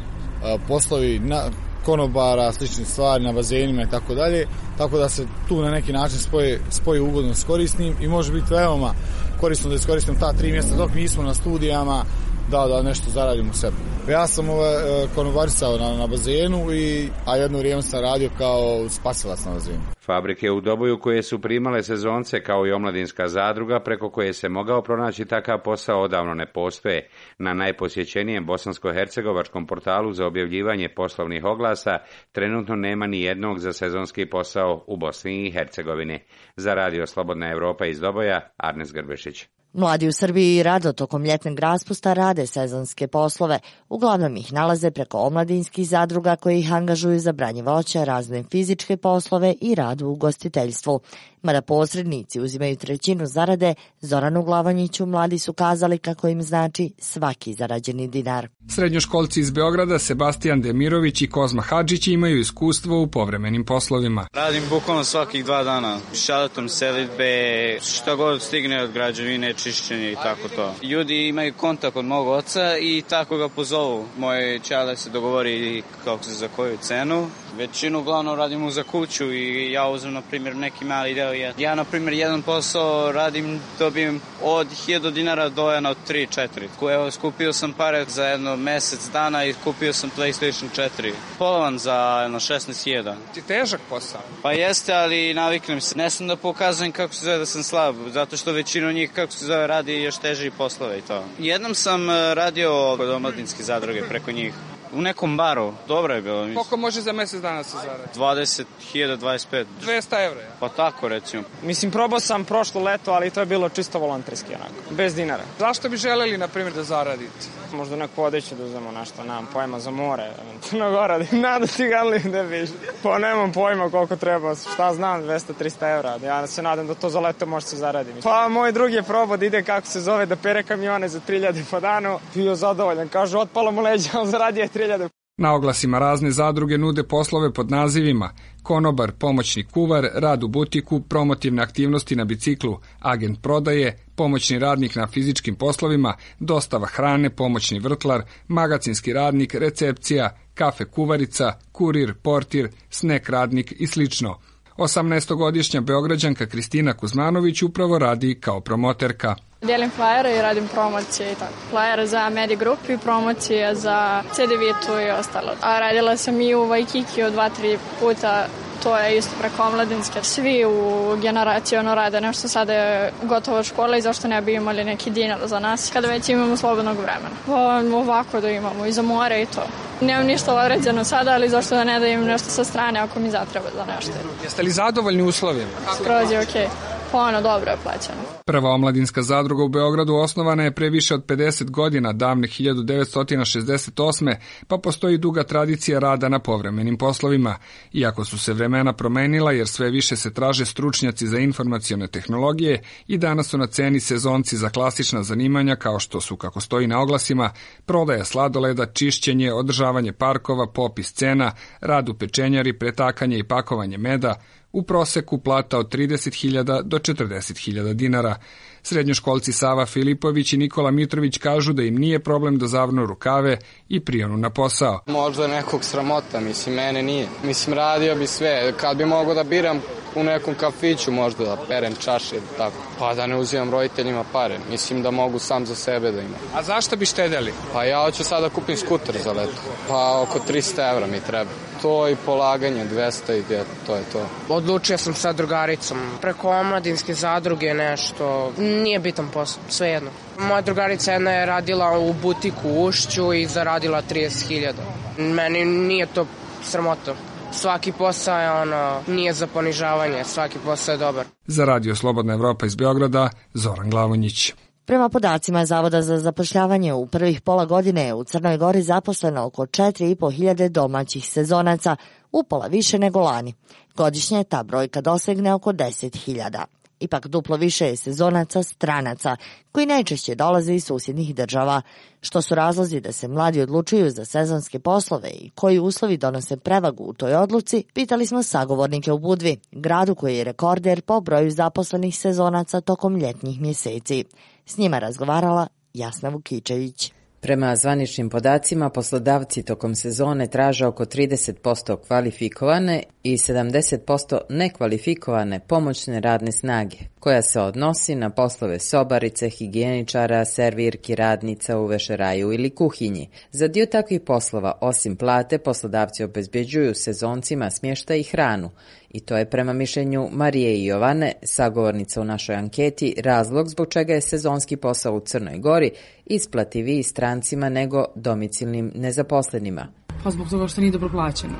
poslovi 0.67 1.19
na, 1.19 1.41
konobara, 1.89 2.51
slične 2.51 2.85
stvari 2.85 3.23
na 3.23 3.31
bazenima 3.33 3.83
i 3.83 3.89
tako 3.91 4.15
dalje, 4.15 4.47
tako 4.77 4.97
da 4.97 5.09
se 5.09 5.25
tu 5.47 5.61
na 5.61 5.71
neki 5.71 5.93
način 5.93 6.19
spoje, 6.19 6.59
spoje 6.69 7.01
ugodno 7.01 7.33
s 7.33 7.43
korisnim 7.43 7.95
i 8.01 8.07
može 8.07 8.33
biti 8.33 8.53
veoma 8.53 8.93
korisno 9.39 9.69
da 9.69 9.75
iskoristim 9.75 10.19
ta 10.19 10.33
tri 10.33 10.51
mjesta 10.51 10.75
dok 10.75 10.93
nismo 10.95 11.23
na 11.23 11.33
studijama, 11.33 12.03
da, 12.51 12.67
da 12.67 12.81
nešto 12.81 13.09
zaradim 13.09 13.49
u 13.49 13.53
sebi. 13.53 13.75
Ja 14.09 14.27
sam 14.27 14.49
ove, 14.49 14.67
e, 14.67 15.07
konobarisao 15.15 15.77
na, 15.77 15.97
na 15.97 16.07
bazenu, 16.07 16.73
i, 16.73 17.09
a 17.25 17.35
jedno 17.35 17.57
vrijeme 17.57 17.81
sam 17.81 18.01
radio 18.01 18.29
kao 18.37 18.89
spasilac 18.89 19.45
na 19.45 19.53
bazenu. 19.53 19.79
Fabrike 20.05 20.51
u 20.51 20.61
Doboju 20.61 20.99
koje 20.99 21.23
su 21.23 21.41
primale 21.41 21.83
sezonce 21.83 22.43
kao 22.43 22.67
i 22.67 22.71
omladinska 22.71 23.27
zadruga 23.27 23.79
preko 23.79 24.09
koje 24.09 24.33
se 24.33 24.49
mogao 24.49 24.81
pronaći 24.81 25.25
takav 25.25 25.61
posao 25.63 26.01
odavno 26.01 26.33
ne 26.33 26.45
postoje. 26.45 27.09
Na 27.37 27.53
najposjećenijem 27.53 28.45
bosansko-hercegovačkom 28.45 29.67
portalu 29.67 30.13
za 30.13 30.25
objavljivanje 30.25 30.89
poslovnih 30.89 31.43
oglasa 31.43 31.97
trenutno 32.31 32.75
nema 32.75 33.07
ni 33.07 33.21
jednog 33.21 33.59
za 33.59 33.73
sezonski 33.73 34.25
posao 34.25 34.83
u 34.87 34.97
Bosni 34.97 35.47
i 35.47 35.51
Hercegovini. 35.51 36.19
Za 36.55 36.73
radio 36.73 37.07
Slobodna 37.07 37.51
Europa 37.51 37.85
iz 37.85 37.99
Doboja, 37.99 38.49
Arnes 38.57 38.93
Grbešić. 38.93 39.58
Mladi 39.73 40.07
u 40.07 40.11
Srbiji 40.11 40.63
rado 40.63 40.93
tokom 40.93 41.23
ljetnog 41.23 41.59
raspusta 41.59 42.13
rade 42.13 42.47
sezonske 42.47 43.07
poslove. 43.07 43.59
Uglavnom 43.89 44.37
ih 44.37 44.53
nalaze 44.53 44.91
preko 44.91 45.17
omladinskih 45.17 45.87
zadruga 45.87 46.35
koji 46.35 46.59
ih 46.59 46.73
angažuju 46.73 47.19
za 47.19 47.31
branje 47.31 47.63
voća, 47.63 48.03
razne 48.03 48.43
fizičke 48.51 48.97
poslove 48.97 49.55
i 49.61 49.75
rad 49.75 50.01
u 50.01 50.07
ugostiteljstvu. 50.07 50.99
Mada 51.41 51.61
posrednici 51.61 52.39
uzimaju 52.39 52.75
trećinu 52.75 53.25
zarade, 53.25 53.73
Zoranu 54.01 54.43
Glavanjiću 54.43 55.05
mladi 55.05 55.39
su 55.39 55.53
kazali 55.53 55.97
kako 55.97 56.27
im 56.27 56.41
znači 56.41 56.91
svaki 56.97 57.53
zarađeni 57.53 58.07
dinar. 58.07 58.47
Srednjoškolci 58.69 59.39
iz 59.39 59.51
Beograda 59.51 59.99
Sebastian 59.99 60.61
Demirović 60.61 61.21
i 61.21 61.29
Kozma 61.29 61.61
Hadžić 61.61 62.07
imaju 62.07 62.39
iskustvo 62.39 63.01
u 63.01 63.07
povremenim 63.07 63.65
poslovima. 63.65 64.27
Radim 64.33 64.63
bukvalno 64.69 65.03
svakih 65.03 65.45
dva 65.45 65.63
dana. 65.63 65.99
Šalatom 66.13 66.69
selitbe, 66.69 67.77
šta 67.81 68.15
god 68.15 68.41
stigne 68.41 68.83
od 68.83 68.91
građevine, 68.91 69.53
čišćenje 69.63 70.11
i 70.11 70.15
tako 70.15 70.49
to. 70.55 70.75
Ljudi 70.81 71.27
imaju 71.27 71.53
kontakt 71.53 71.97
od 71.97 72.05
mog 72.05 72.27
oca 72.27 72.77
i 72.77 73.03
tako 73.09 73.37
ga 73.37 73.49
pozovu. 73.49 74.05
Moje 74.17 74.59
čale 74.59 74.97
se 74.97 75.09
dogovori 75.09 75.83
kako 76.03 76.23
se 76.23 76.33
za 76.33 76.47
koju 76.55 76.77
cenu. 76.81 77.29
Većinu 77.57 77.99
uglavnom 77.99 78.37
radimo 78.37 78.71
za 78.71 78.83
kuću 78.83 79.33
i 79.33 79.71
ja 79.71 79.87
uzmem, 79.87 80.13
na 80.13 80.21
primjer, 80.21 80.55
neki 80.55 80.85
mali 80.85 81.13
deo. 81.13 81.33
Ja, 81.57 81.75
na 81.75 81.83
primjer, 81.83 82.13
jedan 82.13 82.41
posao 82.41 83.11
radim, 83.11 83.59
dobijem 83.79 84.21
od 84.43 84.67
1000 84.87 85.11
dinara 85.11 85.49
do 85.49 85.71
jedno 85.71 85.95
3-4. 86.07 86.93
Evo, 86.93 87.11
skupio 87.11 87.53
sam 87.53 87.73
pare 87.73 88.05
za 88.07 88.25
jedno 88.25 88.55
mesec 88.55 89.09
dana 89.13 89.45
i 89.45 89.53
kupio 89.63 89.93
sam 89.93 90.11
PlayStation 90.17 90.89
4. 91.01 91.13
Polovan 91.37 91.79
za 91.79 92.19
jedno 92.23 92.39
16.000. 92.39 93.15
Ti 93.33 93.41
težak 93.41 93.81
posao? 93.89 94.21
Pa 94.41 94.51
jeste, 94.51 94.93
ali 94.93 95.33
naviknem 95.33 95.81
se. 95.81 95.97
Ne 95.97 96.09
sam 96.09 96.27
da 96.27 96.35
pokazujem 96.35 96.91
kako 96.91 97.13
se 97.13 97.25
zove 97.25 97.37
da 97.37 97.45
sam 97.45 97.63
slab, 97.63 97.95
zato 98.13 98.37
što 98.37 98.51
većina 98.51 98.91
njih 98.91 99.11
kako 99.11 99.31
se 99.31 99.45
zove 99.49 99.67
radi 99.67 100.01
još 100.01 100.17
teži 100.17 100.51
poslove 100.51 100.97
i 100.97 101.01
to. 101.01 101.23
Jednom 101.39 101.75
sam 101.75 102.09
eh, 102.09 102.35
radio 102.35 102.95
kod 102.97 103.09
omladinske 103.09 103.63
zadruge 103.63 104.01
preko 104.09 104.31
njih. 104.31 104.53
U 104.93 105.01
nekom 105.01 105.37
baru. 105.37 105.73
Dobro 105.87 106.13
je 106.15 106.21
bilo. 106.21 106.41
Koliko 106.55 106.77
može 106.77 107.01
za 107.01 107.13
mesec 107.13 107.41
dana 107.41 107.63
se 107.63 107.77
zaradi? 107.77 108.03
20.000, 108.15 109.17
25. 109.17 109.65
200 109.85 110.25
evra. 110.25 110.41
Pa 110.59 110.69
tako 110.69 111.07
recimo. 111.07 111.43
Mislim, 111.63 111.91
probao 111.91 112.19
sam 112.19 112.45
prošlo 112.45 112.81
leto, 112.81 113.11
ali 113.11 113.29
to 113.29 113.39
je 113.39 113.45
bilo 113.45 113.69
čisto 113.69 113.99
volonterski 113.99 114.55
onako. 114.55 114.93
Bez 114.95 115.15
dinara. 115.15 115.43
Zašto 115.59 115.89
bi 115.89 115.97
želeli, 115.97 116.37
na 116.37 116.47
primjer, 116.47 116.73
da 116.73 116.83
zaradite? 116.83 117.47
Možda 117.73 117.95
neku 117.95 118.23
odeću 118.23 118.55
da 118.55 118.63
uzmemo 118.63 118.91
nešto, 118.91 119.23
nemam 119.23 119.47
pojma 119.53 119.79
za 119.79 119.91
more. 119.91 120.31
Crno 120.61 120.91
Gora, 120.91 121.25
nada 121.31 121.67
ti 121.67 121.87
ganli 121.87 122.19
da 122.19 122.43
biš. 122.43 122.69
Pa 123.03 123.17
nemam 123.19 123.53
pojma 123.53 123.89
koliko 123.89 124.15
treba, 124.15 124.55
šta 124.55 124.93
znam, 124.93 125.21
200-300 125.23 125.95
evra. 125.95 126.19
Ja 126.23 126.47
se 126.47 126.61
nadam 126.61 126.87
da 126.87 126.93
to 126.93 127.09
za 127.09 127.19
leto 127.19 127.45
može 127.45 127.65
se 127.65 127.77
zaraditi. 127.77 128.21
Pa 128.23 128.47
moj 128.47 128.71
drugi 128.71 128.95
je 128.95 129.03
probao 129.03 129.37
da 129.37 129.45
ide 129.45 129.63
kako 129.63 129.87
se 129.87 130.01
zove, 130.01 130.25
da 130.25 130.35
pere 130.35 130.63
kamione 130.63 131.07
za 131.07 131.19
3000 131.27 131.63
po 131.71 131.79
danu. 131.79 132.19
Bio 132.33 132.55
zadovoljan, 132.55 133.09
kaže, 133.09 133.37
otpalo 133.37 133.71
mu 133.71 133.81
leđa, 133.81 134.09
on 134.21 134.27
zaradio 134.27 134.67
3000. 134.79 135.09
Na 135.37 135.53
oglasima 135.53 135.99
razne 135.99 136.31
zadruge 136.31 136.77
nude 136.77 137.03
poslove 137.03 137.53
pod 137.53 137.71
nazivima 137.71 138.31
konobar, 138.63 139.11
pomoćni 139.11 139.63
kuvar, 139.63 140.09
rad 140.13 140.43
u 140.43 140.47
butiku, 140.47 141.01
promotivne 141.01 141.63
aktivnosti 141.63 142.15
na 142.15 142.25
biciklu, 142.25 142.79
agent 142.99 143.41
prodaje, 143.41 143.97
pomoćni 144.15 144.59
radnik 144.59 144.95
na 144.95 145.07
fizičkim 145.07 145.55
poslovima, 145.55 146.13
dostava 146.39 146.87
hrane, 146.87 147.29
pomoćni 147.29 147.79
vrtlar, 147.79 148.21
magacinski 148.47 149.13
radnik, 149.13 149.55
recepcija, 149.55 150.37
kafe 150.53 150.85
kuvarica, 150.85 151.53
kurir, 151.71 152.13
portir, 152.13 152.69
snek 152.89 153.29
radnik 153.29 153.73
i 153.79 153.87
slično. 153.87 154.39
18-godišnja 154.77 155.81
beograđanka 155.81 156.45
Kristina 156.45 156.93
Kuzmanović 156.93 157.61
upravo 157.61 157.99
radi 157.99 158.37
kao 158.41 158.61
promoterka. 158.61 159.35
Dijelim 159.61 159.89
flajere 159.89 160.35
i 160.37 160.41
radim 160.41 160.67
promocije 160.67 161.31
i 161.31 161.35
tako. 161.35 161.53
Flajere 161.69 162.07
za 162.07 162.29
Medi 162.29 162.55
Group 162.55 162.89
i 162.89 162.97
promocije 162.97 163.75
za 163.75 164.23
CD 164.31 164.49
Vitu 164.49 164.99
i 164.99 165.09
ostalo. 165.09 165.51
A 165.61 165.79
radila 165.79 166.17
sam 166.17 166.41
i 166.41 166.55
u 166.55 166.65
Vajkiki 166.65 167.23
dva, 167.31 167.49
tri 167.49 167.77
puta 167.99 168.45
to 168.83 168.97
je 168.97 169.17
isto 169.17 169.31
preko 169.39 169.63
omladinske. 169.63 170.23
Svi 170.23 170.65
u 170.65 171.17
generaciji 171.21 171.79
ono 171.79 171.95
rade 171.95 172.21
nešto 172.21 172.47
sada 172.47 172.73
je 172.73 173.13
gotovo 173.23 173.63
škola 173.63 173.97
i 173.97 174.01
zašto 174.01 174.27
ne 174.27 174.41
bi 174.41 174.53
imali 174.53 174.83
neki 174.83 175.09
dinar 175.09 175.39
za 175.45 175.59
nas 175.59 175.89
kada 175.93 176.07
već 176.07 176.29
imamo 176.29 176.57
slobodnog 176.57 176.97
vremena. 176.97 177.35
Pa, 177.45 177.97
ovako 177.97 178.41
da 178.41 178.49
imamo 178.49 178.85
i 178.85 178.91
za 178.91 179.01
more 179.01 179.41
i 179.41 179.45
to. 179.45 179.61
Nemam 180.01 180.25
ništa 180.25 180.55
određeno 180.55 181.03
sada, 181.03 181.31
ali 181.31 181.49
zašto 181.49 181.75
da 181.75 181.83
ne 181.83 181.99
da 181.99 182.07
im 182.07 182.25
nešto 182.25 182.49
sa 182.49 182.63
strane 182.63 182.99
ako 182.99 183.19
mi 183.19 183.31
zatreba 183.31 183.67
za 183.75 183.85
nešto. 183.95 184.11
Jeste 184.43 184.63
li 184.63 184.71
zadovoljni 184.71 185.23
uslovima? 185.23 185.71
Skroz 185.95 186.31
je 186.31 186.39
okej. 186.39 186.65
Okay. 186.65 186.88
Pa 187.11 187.41
dobro 187.41 187.71
je 187.71 187.77
plaćeno. 187.83 188.19
Prva 188.45 188.69
omladinska 188.69 189.21
zadruga 189.21 189.63
u 189.63 189.69
Beogradu 189.69 190.15
osnovana 190.15 190.63
je 190.63 190.71
pre 190.71 190.89
više 190.89 191.13
od 191.13 191.25
50 191.25 191.69
godina, 191.69 192.13
davne 192.13 192.47
1968. 192.47 194.35
pa 194.67 194.77
postoji 194.77 195.17
duga 195.17 195.43
tradicija 195.43 195.99
rada 195.99 196.29
na 196.29 196.39
povremenim 196.39 196.97
poslovima. 196.97 197.55
Iako 197.93 198.25
su 198.25 198.39
se 198.39 198.53
vremena 198.53 198.93
promenila 198.93 199.51
jer 199.51 199.67
sve 199.67 199.89
više 199.89 200.15
se 200.15 200.33
traže 200.33 200.65
stručnjaci 200.65 201.27
za 201.27 201.39
informacione 201.39 202.07
tehnologije 202.07 202.83
i 203.07 203.17
danas 203.17 203.47
su 203.47 203.57
na 203.57 203.67
ceni 203.67 203.99
sezonci 203.99 204.57
za 204.57 204.69
klasična 204.69 205.23
zanimanja 205.23 205.75
kao 205.75 205.99
što 205.99 206.21
su, 206.21 206.37
kako 206.37 206.61
stoji 206.61 206.87
na 206.87 207.01
oglasima, 207.01 207.51
prodaja 207.85 208.25
sladoleda, 208.25 208.85
čišćenje, 208.85 209.53
održavanje 209.53 210.13
parkova, 210.13 210.67
popis 210.67 211.13
cena, 211.13 211.51
rad 211.81 212.09
u 212.09 212.13
pečenjari, 212.13 212.79
pretakanje 212.79 213.37
i 213.37 213.43
pakovanje 213.43 213.97
meda, 213.97 214.35
u 214.71 214.83
proseku 214.83 215.37
plata 215.37 215.77
od 215.77 215.93
30.000 215.93 216.81
do 216.81 216.97
40.000 216.97 217.93
dinara. 217.93 218.35
Srednjoškolci 218.83 219.53
Sava 219.53 219.85
Filipović 219.85 220.53
i 220.53 220.57
Nikola 220.57 220.91
Mitrović 220.91 221.37
kažu 221.37 221.73
da 221.73 221.83
im 221.83 221.95
nije 221.95 222.19
problem 222.19 222.57
da 222.57 222.67
zavnu 222.67 223.05
rukave 223.05 223.57
i 223.89 223.99
prijonu 223.99 224.37
na 224.37 224.49
posao. 224.49 224.99
Možda 225.07 225.47
nekog 225.47 225.83
sramota, 225.83 226.39
mislim, 226.39 226.75
mene 226.75 227.03
nije. 227.03 227.27
Mislim, 227.43 227.73
radio 227.73 228.15
bi 228.15 228.27
sve. 228.27 228.73
Kad 228.77 228.97
bi 228.97 229.05
mogao 229.05 229.33
da 229.33 229.43
biram 229.43 229.81
u 230.15 230.23
nekom 230.23 230.55
kafiću 230.55 231.11
možda 231.11 231.43
da 231.45 231.57
perem 231.67 231.95
čaše 231.95 232.35
ili 232.35 232.45
tako. 232.57 232.77
Pa 232.99 233.13
da 233.13 233.27
ne 233.27 233.37
uzimam 233.37 233.71
roditeljima 233.71 234.23
pare. 234.31 234.59
Mislim 234.71 235.03
da 235.03 235.11
mogu 235.11 235.39
sam 235.39 235.65
za 235.65 235.75
sebe 235.75 236.11
da 236.11 236.21
imam. 236.21 236.39
A 236.53 236.63
zašto 236.63 236.95
bi 236.95 237.05
štedeli? 237.05 237.53
Pa 237.73 237.83
ja 237.83 238.03
hoću 238.03 238.23
sada 238.23 238.41
da 238.41 238.49
kupim 238.49 238.77
skuter 238.77 239.15
za 239.23 239.31
leto. 239.31 239.61
Pa 239.87 240.21
oko 240.21 240.39
300 240.49 240.91
evra 240.91 241.07
mi 241.07 241.19
treba. 241.27 241.68
To 241.81 242.09
i 242.09 242.15
polaganje 242.25 242.85
200 242.85 243.39
i 243.39 243.43
to 243.87 243.95
je 243.95 244.03
to. 244.13 244.25
Odlučio 244.49 244.97
sam 244.97 245.13
sa 245.13 245.33
drugaricom. 245.33 245.97
Preko 246.21 246.49
omladinske 246.49 247.13
zadruge 247.13 247.73
nešto. 247.73 248.51
Nije 248.57 248.99
bitan 248.99 249.27
posao, 249.33 249.63
sve 249.69 249.87
jedno. 249.87 250.09
Moja 250.39 250.61
drugarica 250.61 251.11
jedna 251.11 251.31
je 251.31 251.45
radila 251.45 251.99
u 251.99 252.13
butiku 252.13 252.69
u 252.69 252.85
Ušću 252.85 253.33
i 253.33 253.45
zaradila 253.45 254.01
30.000. 254.09 254.73
Meni 255.17 255.65
nije 255.65 256.05
to 256.05 256.25
sramota 256.63 257.15
svaki 257.51 257.91
posao 257.91 258.39
je 258.39 258.51
ono, 258.51 259.01
nije 259.07 259.33
za 259.33 259.47
ponižavanje, 259.47 260.23
svaki 260.23 260.57
posao 260.65 260.93
je 260.93 260.97
dobar. 260.97 261.25
Za 261.47 261.65
Radio 261.65 261.95
Slobodna 261.95 262.33
Evropa 262.33 262.65
iz 262.65 262.75
Beograda, 262.75 263.29
Zoran 263.53 263.89
Glavonjić. 263.89 264.53
Prema 264.89 265.09
podacima 265.09 265.65
Zavoda 265.65 266.01
za 266.01 266.17
zapošljavanje 266.17 266.93
u 266.93 267.05
prvih 267.05 267.41
pola 267.41 267.65
godine 267.65 268.05
je 268.05 268.13
u 268.13 268.23
Crnoj 268.23 268.57
Gori 268.57 268.81
zaposleno 268.81 269.45
oko 269.45 269.65
4.500 269.65 270.69
domaćih 270.69 271.29
sezonaca, 271.29 271.95
upola 272.31 272.67
više 272.67 272.99
nego 272.99 273.19
lani. 273.19 273.53
Godišnje 273.95 274.43
ta 274.43 274.63
brojka 274.63 275.01
dosegne 275.01 275.53
oko 275.53 275.71
10.000. 275.71 276.78
Ipak 276.99 277.27
duplo 277.27 277.57
više 277.57 277.85
je 277.85 277.95
sezonaca 277.95 278.63
stranaca, 278.63 279.35
koji 279.71 279.85
najčešće 279.85 280.35
dolaze 280.35 280.75
iz 280.75 280.85
susjednih 280.85 281.35
država. 281.35 281.81
Što 282.21 282.41
su 282.41 282.55
razlozi 282.55 282.99
da 282.99 283.11
se 283.11 283.27
mladi 283.27 283.61
odlučuju 283.61 284.09
za 284.09 284.25
sezonske 284.25 284.79
poslove 284.79 285.29
i 285.29 285.49
koji 285.49 285.79
uslovi 285.79 286.17
donose 286.17 286.57
prevagu 286.57 287.03
u 287.03 287.13
toj 287.13 287.35
odluci, 287.35 287.83
pitali 287.93 288.25
smo 288.25 288.43
sagovornike 288.43 289.11
u 289.11 289.19
Budvi, 289.19 289.57
gradu 289.71 290.15
koji 290.15 290.37
je 290.37 290.43
rekorder 290.43 291.01
po 291.01 291.21
broju 291.21 291.51
zaposlenih 291.51 292.17
sezonaca 292.17 292.81
tokom 292.81 293.15
ljetnjih 293.15 293.61
mjeseci. 293.61 294.23
S 294.65 294.77
njima 294.77 294.99
razgovarala 294.99 295.67
Jasna 295.93 296.29
Vukičević. 296.29 297.18
Prema 297.41 297.75
zvaničnim 297.75 298.29
podacima, 298.29 298.89
poslodavci 298.89 299.63
tokom 299.63 299.95
sezone 299.95 300.47
traže 300.47 300.85
oko 300.85 301.05
30% 301.05 301.97
kvalifikovane 302.07 303.03
i 303.23 303.37
70% 303.37 304.39
nekvalifikovane 304.49 305.59
pomoćne 305.59 306.19
radne 306.19 306.51
snage, 306.51 306.97
koja 307.19 307.41
se 307.41 307.61
odnosi 307.61 308.15
na 308.15 308.29
poslove 308.29 308.79
sobarice, 308.79 309.49
higijeničara, 309.49 310.45
servirki, 310.45 311.15
radnica 311.15 311.77
u 311.79 311.85
vešeraju 311.85 312.53
ili 312.53 312.69
kuhinji. 312.69 313.29
Za 313.51 313.67
dio 313.67 313.85
takvih 313.85 314.21
poslova, 314.21 314.77
osim 314.81 315.15
plate, 315.15 315.57
poslodavci 315.57 316.23
obezbeđuju 316.23 316.95
sezoncima 316.95 317.69
smješta 317.69 318.15
i 318.15 318.23
hranu, 318.23 318.69
i 319.09 319.19
to 319.19 319.37
je 319.37 319.49
prema 319.49 319.73
mišljenju 319.73 320.29
Marije 320.31 320.75
i 320.75 320.85
Jovane, 320.85 321.33
sagovornica 321.43 322.21
u 322.21 322.23
našoj 322.23 322.55
anketi, 322.55 323.15
razlog 323.23 323.67
zbog 323.67 323.87
čega 323.89 324.13
je 324.13 324.21
sezonski 324.21 324.77
posao 324.77 325.13
u 325.13 325.19
Crnoj 325.19 325.57
Gori 325.57 325.91
isplativiji 326.25 327.03
strancima 327.03 327.69
nego 327.69 328.05
domicilnim 328.15 328.91
nezaposlenima. 328.95 329.87
Pa 330.23 330.31
zbog 330.31 330.49
toga 330.49 330.67
što 330.67 330.81
nije 330.81 330.91
dobro 330.91 331.09
plaćeno. 331.09 331.55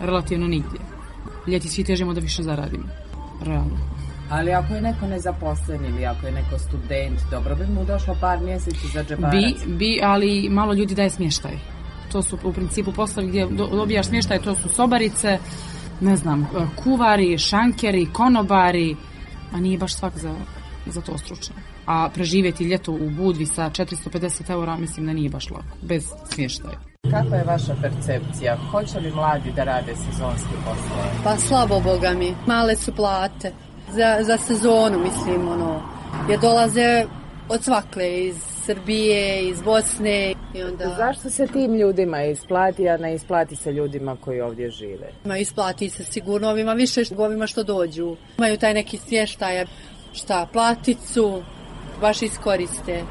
Relativno 0.00 0.46
nigdje. 0.46 0.80
Ljeti 1.46 1.68
svi 1.68 1.84
težimo 1.84 2.14
da 2.14 2.20
više 2.20 2.42
zaradimo. 2.42 2.84
Realno. 3.44 3.78
Ali 4.30 4.52
ako 4.52 4.74
je 4.74 4.80
neko 4.80 5.06
nezaposlen 5.06 5.84
ili 5.84 6.06
ako 6.06 6.26
je 6.26 6.32
neko 6.32 6.58
student, 6.58 7.20
dobro 7.30 7.56
bi 7.56 7.66
mu 7.66 7.84
došlo 7.84 8.16
par 8.20 8.40
mjeseci 8.40 8.86
za 8.94 9.04
džeparac. 9.04 9.32
Bi, 9.32 9.74
bi, 9.74 10.00
ali 10.02 10.48
malo 10.50 10.74
ljudi 10.74 10.94
daje 10.94 11.10
smještaj. 11.10 11.52
To 12.12 12.22
su 12.22 12.38
u 12.44 12.52
principu 12.52 12.92
poslovi 12.92 13.28
gdje 13.28 13.46
dobijaš 13.56 14.06
smještaj, 14.06 14.38
to 14.38 14.54
su 14.54 14.68
sobarice, 14.68 15.38
ne 16.00 16.16
znam, 16.16 16.48
kuvari, 16.82 17.38
šankeri, 17.38 18.06
konobari, 18.12 18.96
a 19.52 19.60
nije 19.60 19.78
baš 19.78 19.94
svak 19.94 20.18
za, 20.18 20.34
za 20.86 21.00
to 21.00 21.18
stručan. 21.18 21.56
A 21.86 22.08
preživjeti 22.14 22.64
ljeto 22.64 22.92
u 22.92 23.10
Budvi 23.10 23.46
sa 23.46 23.70
450 23.70 24.50
eura 24.50 24.76
mislim 24.76 25.06
da 25.06 25.12
nije 25.12 25.30
baš 25.30 25.50
lako, 25.50 25.76
bez 25.82 26.12
smještaja. 26.34 26.78
Kakva 27.10 27.36
je 27.36 27.44
vaša 27.44 27.76
percepcija? 27.82 28.56
Hoće 28.70 29.00
li 29.00 29.10
mladi 29.10 29.52
da 29.56 29.64
rade 29.64 29.94
sezonski 29.96 30.54
poslove? 30.64 31.10
Pa 31.24 31.36
slabo, 31.36 31.80
boga 31.80 32.10
mi. 32.18 32.34
Male 32.46 32.76
su 32.76 32.94
plate. 32.94 33.52
Za, 33.92 34.18
za 34.20 34.38
sezonu, 34.38 34.98
mislim, 34.98 35.48
ono. 35.48 35.82
Jer 36.28 36.40
dolaze 36.40 37.04
od 37.48 37.64
svakle, 37.64 38.26
iz 38.26 38.36
Srbije, 38.66 39.48
iz 39.48 39.62
Bosne. 39.62 40.34
I 40.54 40.62
onda... 40.62 40.94
Zašto 40.96 41.30
se 41.30 41.46
tim 41.46 41.74
ljudima 41.74 42.22
isplati, 42.22 42.88
a 42.88 42.96
ne 42.96 43.14
isplati 43.14 43.56
se 43.56 43.72
ljudima 43.72 44.16
koji 44.20 44.40
ovdje 44.40 44.70
žive? 44.70 45.12
Ma 45.24 45.38
isplati 45.38 45.90
se 45.90 46.04
sigurno 46.04 46.48
ovima 46.48 46.72
više 46.72 47.02
ovima 47.18 47.46
što 47.46 47.62
dođu. 47.62 48.16
Imaju 48.38 48.58
taj 48.58 48.74
neki 48.74 48.96
smještaj, 48.96 49.66
šta, 50.12 50.48
platicu, 50.52 51.42
baš 52.00 52.22
iskoriste. 52.22 53.04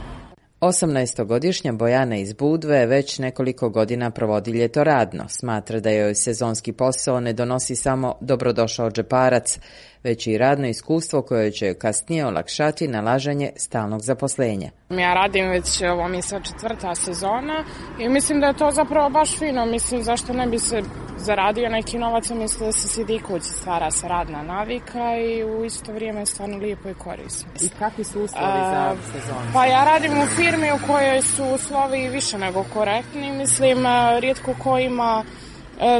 18-godišnja 0.62 1.72
Bojana 1.72 2.18
iz 2.18 2.34
Budve 2.34 2.86
već 2.86 3.20
nekoliko 3.20 3.70
godina 3.70 4.12
provodi 4.12 4.52
ljeto 4.52 4.84
radno. 4.84 5.24
Smatra 5.28 5.80
da 5.80 5.90
joj 5.90 6.16
sezonski 6.16 6.74
posao 6.74 7.20
ne 7.20 7.34
donosi 7.34 7.76
samo 7.76 8.16
dobrodošao 8.22 8.92
džeparac, 8.92 9.60
već 10.04 10.28
i 10.28 10.38
radno 10.38 10.68
iskustvo 10.68 11.22
koje 11.22 11.52
će 11.52 11.74
kasnije 11.74 12.26
olakšati 12.26 12.88
nalažanje 12.88 13.52
stalnog 13.56 14.02
zaposlenja. 14.02 14.70
Ja 14.90 15.14
radim 15.14 15.50
već 15.50 15.82
ovo 15.82 16.08
mi 16.08 16.22
se 16.22 16.42
četvrta 16.44 16.96
sezona 16.96 17.64
i 18.00 18.10
mislim 18.10 18.40
da 18.40 18.48
je 18.48 18.58
to 18.58 18.72
zapravo 18.72 19.10
baš 19.10 19.38
fino. 19.38 19.66
Mislim 19.66 20.04
zašto 20.04 20.34
ne 20.34 20.48
bi 20.48 20.60
se 20.60 20.82
zaradio 21.18 21.70
neki 21.70 21.98
novac, 21.98 22.30
mislim 22.30 22.66
da 22.66 22.72
se 22.72 22.88
sidi 22.88 23.20
kući, 23.20 23.46
stvara 23.46 23.92
se 23.92 24.08
radna 24.08 24.44
navika 24.44 25.18
i 25.18 25.44
u 25.44 25.66
isto 25.66 25.92
vrijeme 25.92 26.20
je 26.20 26.26
stvarno 26.26 26.58
lijepo 26.58 26.90
i 26.90 26.94
korisno. 26.94 27.50
I 27.62 27.70
kakvi 27.70 28.04
su 28.04 28.22
uslovi 28.22 28.60
za 28.72 28.96
sezonu? 29.14 29.52
Pa 29.54 29.66
ja 29.66 29.84
radim 29.84 30.12
u 30.12 30.26
firmi 30.26 30.72
u 30.72 30.88
kojoj 30.88 31.22
su 31.22 31.44
uslovi 31.46 32.10
više 32.10 32.38
nego 32.38 32.66
korektni. 32.74 33.32
Mislim, 33.32 33.78
rijetko 34.20 34.54
ko 34.64 34.80
ima 34.80 35.24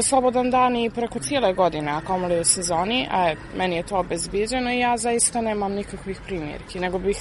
slobodan 0.02 0.50
dan 0.50 0.76
i 0.76 0.90
preko 0.90 1.18
cijele 1.18 1.52
godine, 1.52 1.90
a 1.90 2.00
kamoli 2.00 2.40
u 2.40 2.44
sezoni, 2.44 3.08
a 3.10 3.34
meni 3.56 3.76
je 3.76 3.82
to 3.82 3.98
obezbiđeno 3.98 4.72
i 4.72 4.78
ja 4.78 4.96
zaista 4.96 5.40
nemam 5.40 5.72
nikakvih 5.72 6.20
primjerki, 6.26 6.80
nego 6.80 6.98
bih 6.98 7.16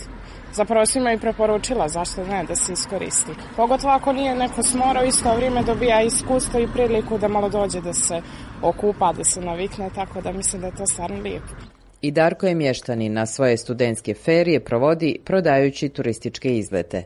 zapravo 0.53 0.85
svima 0.85 1.13
i 1.13 1.19
preporučila 1.19 1.89
zašto 1.89 2.25
ne 2.25 2.43
da 2.43 2.55
se 2.55 2.73
iskoristi. 2.73 3.31
Pogotovo 3.55 3.93
ako 3.93 4.13
nije 4.13 4.35
neko 4.35 4.63
smorao, 4.63 5.03
isto 5.03 5.35
vrijeme 5.35 5.63
dobija 5.63 6.01
iskustvo 6.01 6.59
i 6.59 6.67
priliku 6.73 7.17
da 7.17 7.27
malo 7.27 7.49
dođe 7.49 7.81
da 7.81 7.93
se 7.93 8.21
okupa, 8.61 9.13
da 9.13 9.23
se 9.23 9.41
navikne, 9.41 9.89
tako 9.95 10.21
da 10.21 10.31
mislim 10.31 10.61
da 10.61 10.67
je 10.67 10.75
to 10.75 10.85
stvarno 10.85 11.21
lijepo. 11.21 11.53
I 12.01 12.11
Darko 12.11 12.47
je 12.47 12.55
mještani 12.55 13.09
na 13.09 13.25
svoje 13.25 13.57
studentske 13.57 14.13
ferije 14.13 14.59
provodi 14.59 15.19
prodajući 15.25 15.89
turističke 15.89 16.57
izlete. 16.57 17.03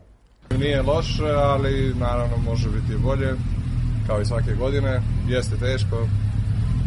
Nije 0.59 0.81
loše, 0.81 1.31
ali 1.35 1.93
naravno 1.99 2.37
može 2.37 2.69
biti 2.69 2.97
bolje, 3.03 3.33
kao 4.07 4.21
i 4.21 4.25
svake 4.25 4.53
godine. 4.59 5.01
Jeste 5.27 5.55
teško, 5.57 6.07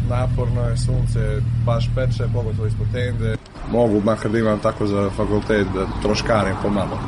naporno 0.09 0.61
je, 0.61 0.77
sunce 0.77 1.19
baš 1.65 1.89
peče, 1.95 2.23
pogotovo 2.33 2.67
ispod 2.67 2.87
tende. 2.93 3.35
Mogu, 3.71 4.01
makar 4.01 4.31
da 4.31 4.39
imam 4.39 4.59
tako 4.59 4.87
za 4.87 5.09
fakultet, 5.09 5.67
da 5.73 5.87
troškarim 6.01 6.55
pomalo. 6.61 6.99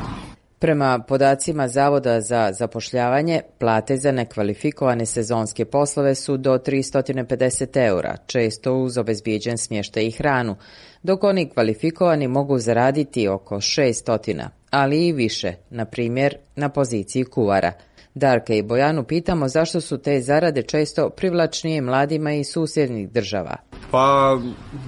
Prema 0.60 1.00
podacima 1.08 1.68
Zavoda 1.68 2.22
za 2.22 2.51
zapošljavanje, 2.54 3.42
plate 3.60 3.98
za 3.98 4.12
nekvalifikovane 4.12 5.06
sezonske 5.06 5.66
poslove 5.66 6.16
su 6.16 6.38
do 6.38 6.58
350 6.58 7.86
eura, 7.88 8.18
često 8.25 8.75
uz 8.75 8.98
obezbijeđen 8.98 9.58
smještaj 9.58 10.06
i 10.06 10.12
hranu, 10.12 10.56
dok 11.04 11.24
oni 11.24 11.50
kvalifikovani 11.50 12.28
mogu 12.28 12.60
zaraditi 12.60 13.28
oko 13.28 13.56
600, 13.56 14.48
ali 14.70 15.08
i 15.08 15.13
više, 15.13 15.54
na 15.70 15.86
primjer 15.86 16.38
na 16.56 16.70
poziciji 16.70 17.24
kuvara– 17.24 17.72
Darka 18.19 18.53
i 18.53 18.61
Bojanu 18.61 19.03
pitamo 19.03 19.47
zašto 19.47 19.81
su 19.81 19.97
te 19.97 20.21
zarade 20.21 20.61
često 20.61 21.09
privlačnije 21.09 21.81
mladima 21.81 22.31
iz 22.31 22.47
susjednih 22.47 23.09
država. 23.09 23.55
Pa, 23.91 24.39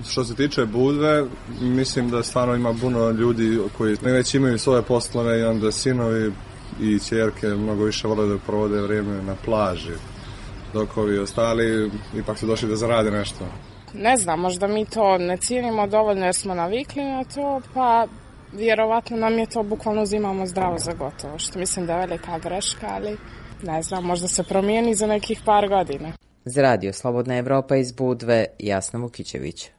što 0.10 0.24
se 0.24 0.36
tiče 0.36 0.66
Budve, 0.66 1.26
mislim 1.62 2.10
da 2.10 2.24
stvarno 2.24 2.56
ima 2.56 2.74
puno 2.82 3.10
ljudi 3.10 3.60
koji 3.78 3.98
ne 4.04 4.12
već 4.12 4.36
imaju 4.36 4.60
svoje 4.60 4.82
poslove 4.82 5.40
i 5.40 5.44
onda 5.44 5.72
sinovi 5.72 6.32
i 6.82 7.00
čerke 7.00 7.48
mnogo 7.48 7.84
više 7.84 8.08
vole 8.08 8.28
da 8.28 8.38
provode 8.38 8.82
vrijeme 8.82 9.22
na 9.22 9.36
plaži, 9.46 9.94
dok 10.74 10.98
ovi 10.98 11.20
ostali 11.20 11.92
ipak 12.18 12.38
su 12.38 12.46
došli 12.46 12.70
da 12.70 12.76
zarade 12.76 13.12
nešto. 13.12 13.46
Ne 13.94 14.18
znam, 14.18 14.40
možda 14.40 14.68
mi 14.68 14.86
to 14.86 15.18
ne 15.18 15.38
cijenimo 15.38 15.88
dovoljno 15.88 16.26
jer 16.26 16.36
smo 16.36 16.54
navikli 16.54 17.04
na 17.04 17.24
to, 17.24 17.62
pa 17.74 18.08
vjerovatno 18.54 19.18
nam 19.18 19.40
je 19.40 19.46
to 19.46 19.64
bukvalno 19.64 20.02
uzimamo 20.02 20.46
zdravo 20.46 20.78
za 20.78 20.94
gotovo, 20.94 21.40
što 21.40 21.60
mislim 21.60 21.86
da 21.86 21.94
je 21.94 22.00
velika 22.00 22.40
greška, 22.40 22.88
ali 22.90 23.18
ne 23.64 23.82
znam, 23.82 24.04
možda 24.04 24.28
se 24.28 24.44
promijeni 24.44 24.96
za 24.96 25.08
nekih 25.08 25.42
par 25.46 25.70
godina. 25.70 26.12
Za 26.46 26.62
radio 26.62 26.94
Slobodna 26.94 27.38
Evropa 27.38 27.76
iz 27.76 27.92
Budve, 27.92 28.46
Jasna 28.60 29.00
Vukićević. 29.00 29.70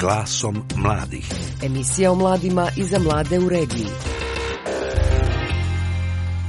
Glasom 0.00 0.62
mladih. 0.76 1.32
Emisija 1.64 2.12
o 2.12 2.14
mladima 2.14 2.68
i 2.76 2.82
za 2.82 2.98
mlade 2.98 3.38
u 3.38 3.48
regiji. 3.48 4.23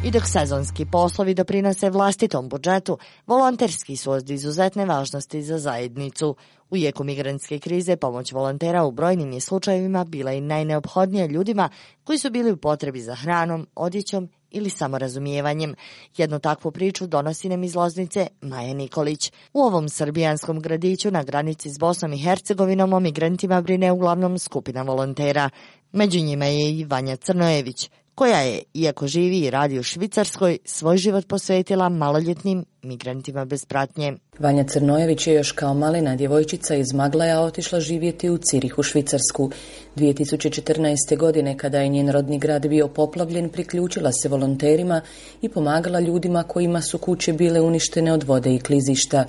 I 0.06 0.12
dok 0.12 0.24
sezonski 0.28 0.86
poslovi 0.86 1.34
doprinose 1.34 1.90
vlastitom 1.90 2.50
budžetu, 2.50 2.98
volonterski 3.28 3.98
su 3.98 4.12
od 4.12 4.30
izuzetne 4.30 4.86
važnosti 4.86 5.42
za 5.44 5.58
zajednicu. 5.58 6.36
U 6.70 6.78
jeku 6.78 7.04
migrantske 7.04 7.60
krize 7.60 7.96
pomoć 7.96 8.32
volontera 8.32 8.84
u 8.84 8.92
brojnim 8.92 9.32
je 9.32 9.40
slučajevima 9.40 10.04
bila 10.04 10.32
i 10.32 10.42
najneophodnija 10.42 11.26
ljudima 11.26 11.70
koji 12.04 12.18
su 12.18 12.30
bili 12.30 12.52
u 12.52 12.58
potrebi 12.58 13.02
za 13.02 13.16
hranom, 13.16 13.68
odjećom 13.76 14.30
ili 14.52 14.70
samorazumijevanjem. 14.70 15.76
Jednu 16.18 16.40
takvu 16.40 16.72
priču 16.72 17.08
donosi 17.08 17.50
nam 17.50 17.64
iz 17.64 17.76
Loznice 17.76 18.28
Maja 18.42 18.74
Nikolić. 18.74 19.32
U 19.54 19.62
ovom 19.62 19.90
srbijanskom 19.90 20.60
gradiću 20.60 21.12
na 21.12 21.24
granici 21.24 21.70
s 21.70 21.78
Bosnom 21.78 22.14
i 22.14 22.18
Hercegovinom 22.18 22.94
o 22.94 23.00
migrantima 23.00 23.62
brine 23.62 23.92
uglavnom 23.92 24.40
skupina 24.40 24.82
volontera. 24.82 25.50
Među 25.92 26.20
njima 26.20 26.46
je 26.46 26.70
i 26.72 26.86
Vanja 26.86 27.16
Crnojević, 27.16 27.90
koja 28.16 28.40
je, 28.40 28.64
iako 28.74 29.08
živi 29.08 29.40
i 29.40 29.50
radi 29.50 29.80
u 29.80 29.84
Švicarskoj, 29.84 30.58
svoj 30.66 30.98
život 30.98 31.28
posvetila 31.28 31.90
maloljetnim 31.90 32.66
migrantima 32.86 33.46
bez 33.46 33.66
pratnje. 33.66 34.14
Vanja 34.40 34.64
Crnojević 34.64 35.28
je 35.28 35.34
još 35.34 35.52
kao 35.52 35.74
malena 35.74 36.16
djevojčica 36.16 36.76
iz 36.76 36.94
Maglaja 36.94 37.42
otišla 37.42 37.80
živjeti 37.80 38.30
u 38.30 38.38
Cirih 38.38 38.80
u 38.80 38.84
Švicarsku. 38.84 39.52
2014. 39.96 41.18
godine, 41.18 41.58
kada 41.58 41.80
je 41.80 41.90
njen 41.90 42.12
rodni 42.12 42.40
grad 42.40 42.68
bio 42.68 42.88
poplavljen, 42.88 43.50
priključila 43.50 44.12
se 44.12 44.30
volonterima 44.30 45.02
i 45.42 45.50
pomagala 45.50 46.00
ljudima 46.00 46.44
kojima 46.44 46.82
su 46.82 46.98
kuće 46.98 47.34
bile 47.34 47.62
uništene 47.62 48.14
od 48.14 48.24
vode 48.24 48.56
i 48.56 48.60
klizišta. 48.60 49.26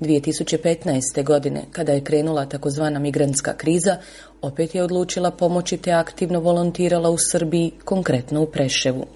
2015. 0.00 1.24
godine, 1.24 1.62
kada 1.72 1.92
je 1.92 2.04
krenula 2.04 2.46
takozvana 2.46 2.98
migrantska 2.98 3.56
kriza, 3.56 3.96
opet 4.42 4.74
je 4.74 4.82
odlučila 4.82 5.30
pomoći 5.30 5.76
te 5.76 5.92
aktivno 5.92 6.40
volontirala 6.40 7.10
u 7.10 7.16
Srbiji, 7.30 7.72
konkretno 7.84 8.42
u 8.42 8.46
Preševu. 8.46 9.06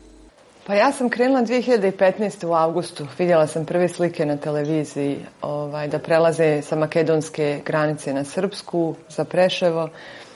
Pa 0.67 0.75
ja 0.75 0.93
sam 0.93 1.09
krenula 1.09 1.43
2015. 1.43 2.47
u 2.47 2.53
avgustu. 2.53 3.07
Vidjela 3.19 3.47
sam 3.47 3.65
prve 3.65 3.89
slike 3.89 4.27
na 4.27 4.37
televiziji 4.37 5.19
ovaj, 5.43 5.89
da 5.89 5.99
prelaze 5.99 6.63
sa 6.63 6.77
makedonske 6.77 7.61
granice 7.67 8.13
na 8.13 8.25
Srpsku, 8.25 8.95
za 9.09 9.25
Preševo. 9.25 9.89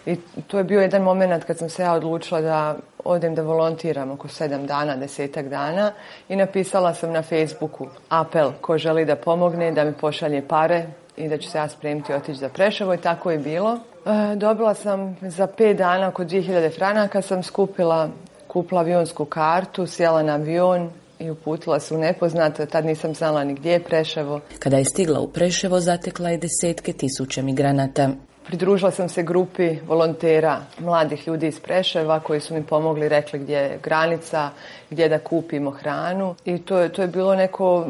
I 0.06 0.16
to 0.46 0.58
je 0.58 0.64
bio 0.64 0.80
jedan 0.80 1.02
moment 1.02 1.44
kad 1.44 1.58
sam 1.58 1.70
se 1.70 1.82
ja 1.82 1.92
odlučila 1.92 2.40
da 2.40 2.76
odem 3.04 3.34
da 3.34 3.42
volontiram 3.42 4.10
oko 4.10 4.28
sedam 4.28 4.66
dana, 4.66 4.96
desetak 4.96 5.48
dana 5.48 5.92
i 6.28 6.36
napisala 6.36 6.94
sam 6.94 7.12
na 7.12 7.22
Facebooku 7.22 7.86
apel 8.08 8.52
ko 8.60 8.78
želi 8.78 9.04
da 9.04 9.16
pomogne, 9.16 9.72
da 9.72 9.84
mi 9.84 9.92
pošalje 9.92 10.48
pare 10.48 10.86
i 11.18 11.28
da 11.28 11.38
ću 11.38 11.50
se 11.50 11.58
ja 11.58 11.68
spremiti 11.68 12.12
otići 12.12 12.38
za 12.38 12.48
Preševo 12.48 12.94
i 12.94 12.98
tako 12.98 13.30
je 13.30 13.38
bilo. 13.38 13.78
E, 14.06 14.36
dobila 14.36 14.74
sam 14.74 15.16
za 15.22 15.46
pet 15.46 15.76
dana 15.76 16.08
oko 16.08 16.24
2000 16.24 16.76
franaka 16.76 17.22
sam 17.22 17.42
skupila 17.42 18.10
kupila 18.48 18.80
avionsku 18.80 19.24
kartu, 19.24 19.86
sjela 19.86 20.22
na 20.22 20.34
avion 20.34 20.90
i 21.18 21.30
uputila 21.30 21.80
se 21.80 21.94
u 21.94 21.98
nepoznato, 21.98 22.66
tad 22.66 22.84
nisam 22.84 23.14
znala 23.14 23.44
ni 23.44 23.54
gdje 23.54 23.72
je 23.72 23.84
Preševo. 23.84 24.40
Kada 24.58 24.76
je 24.76 24.84
stigla 24.84 25.20
u 25.20 25.28
Preševo, 25.28 25.80
zatekla 25.80 26.30
je 26.30 26.38
desetke 26.38 26.92
tisuća 26.92 27.42
migranata. 27.42 28.10
Pridružila 28.48 28.90
sam 28.90 29.08
se 29.08 29.22
grupi 29.22 29.76
volontera, 29.86 30.60
mladih 30.78 31.28
ljudi 31.28 31.46
iz 31.46 31.60
Preševa 31.60 32.20
koji 32.20 32.40
su 32.40 32.54
mi 32.54 32.62
pomogli, 32.62 33.08
rekli 33.08 33.38
gdje 33.38 33.56
je 33.56 33.78
granica, 33.82 34.50
gdje 34.90 35.08
da 35.08 35.18
kupimo 35.18 35.70
hranu. 35.70 36.34
I 36.44 36.58
to 36.58 36.78
je, 36.78 36.88
to 36.88 37.02
je 37.02 37.08
bilo 37.08 37.34
neko 37.34 37.86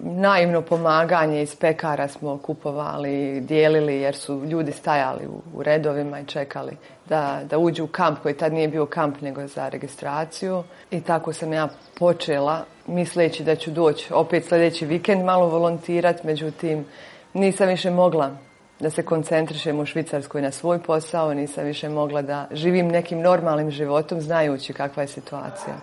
naivno 0.00 0.62
pomaganje. 0.62 1.42
Iz 1.42 1.56
pekara 1.56 2.08
smo 2.08 2.38
kupovali, 2.38 3.40
dijelili 3.40 4.00
jer 4.00 4.16
su 4.16 4.44
ljudi 4.44 4.72
stajali 4.72 5.26
u, 5.26 5.58
u 5.58 5.62
redovima 5.62 6.20
i 6.20 6.26
čekali 6.26 6.76
da, 7.08 7.40
da 7.50 7.58
uđu 7.58 7.84
u 7.84 7.88
kamp 7.88 8.18
koji 8.22 8.36
tad 8.36 8.52
nije 8.52 8.68
bio 8.68 8.86
kamp 8.86 9.20
nego 9.20 9.46
za 9.46 9.68
registraciju. 9.68 10.62
I 10.90 11.00
tako 11.00 11.32
sam 11.32 11.52
ja 11.52 11.68
počela 11.98 12.64
misleći 12.86 13.44
da 13.44 13.56
ću 13.56 13.70
doći 13.70 14.12
opet 14.12 14.44
sljedeći 14.48 14.86
vikend 14.86 15.24
malo 15.24 15.48
volontirati, 15.48 16.26
međutim 16.26 16.84
nisam 17.34 17.68
više 17.68 17.90
mogla 17.90 18.45
da 18.80 18.90
se 18.90 19.02
koncentrišem 19.02 19.80
u 19.80 19.86
Švicarskoj 19.86 20.42
na 20.42 20.50
svoj 20.50 20.82
posao, 20.82 21.34
nisam 21.34 21.64
više 21.64 21.88
mogla 21.88 22.22
da 22.22 22.48
živim 22.52 22.88
nekim 22.88 23.20
normalnim 23.20 23.70
životom 23.70 24.20
znajući 24.20 24.72
kakva 24.72 25.02
je 25.02 25.08
situacija. 25.08 25.76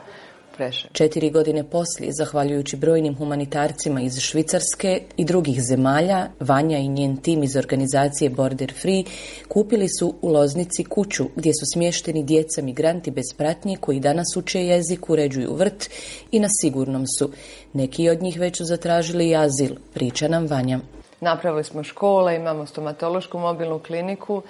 Četiri 0.91 1.29
godine 1.29 1.63
poslije, 1.63 2.11
zahvaljujući 2.11 2.77
brojnim 2.77 3.15
humanitarcima 3.15 4.01
iz 4.01 4.19
Švicarske 4.19 5.01
i 5.17 5.25
drugih 5.25 5.61
zemalja, 5.61 6.27
Vanja 6.39 6.77
i 6.77 6.87
njen 6.87 7.17
tim 7.17 7.43
iz 7.43 7.55
organizacije 7.55 8.29
Border 8.29 8.73
Free 8.81 9.03
kupili 9.47 9.87
su 9.99 10.15
u 10.21 10.29
Loznici 10.29 10.83
kuću 10.83 11.23
gdje 11.35 11.51
su 11.53 11.65
smješteni 11.73 12.23
djeca 12.23 12.61
migranti 12.61 13.11
bez 13.11 13.25
pratnje 13.37 13.77
koji 13.77 13.99
danas 13.99 14.37
uče 14.37 14.65
jezik, 14.65 15.09
uređuju 15.09 15.55
vrt 15.55 15.89
i 16.31 16.39
na 16.39 16.47
sigurnom 16.61 17.05
su. 17.19 17.31
Neki 17.73 18.09
od 18.09 18.21
njih 18.21 18.39
već 18.39 18.57
su 18.57 18.65
zatražili 18.65 19.29
i 19.29 19.35
azil, 19.35 19.75
priča 19.93 20.27
nam 20.27 20.47
Vanja. 20.47 20.79
Napravili 21.23 21.63
smo 21.63 21.83
škole, 21.83 22.35
imamo 22.35 22.65
stomatološku 22.65 23.39
mobilnu 23.39 23.79
kliniku 23.79 24.41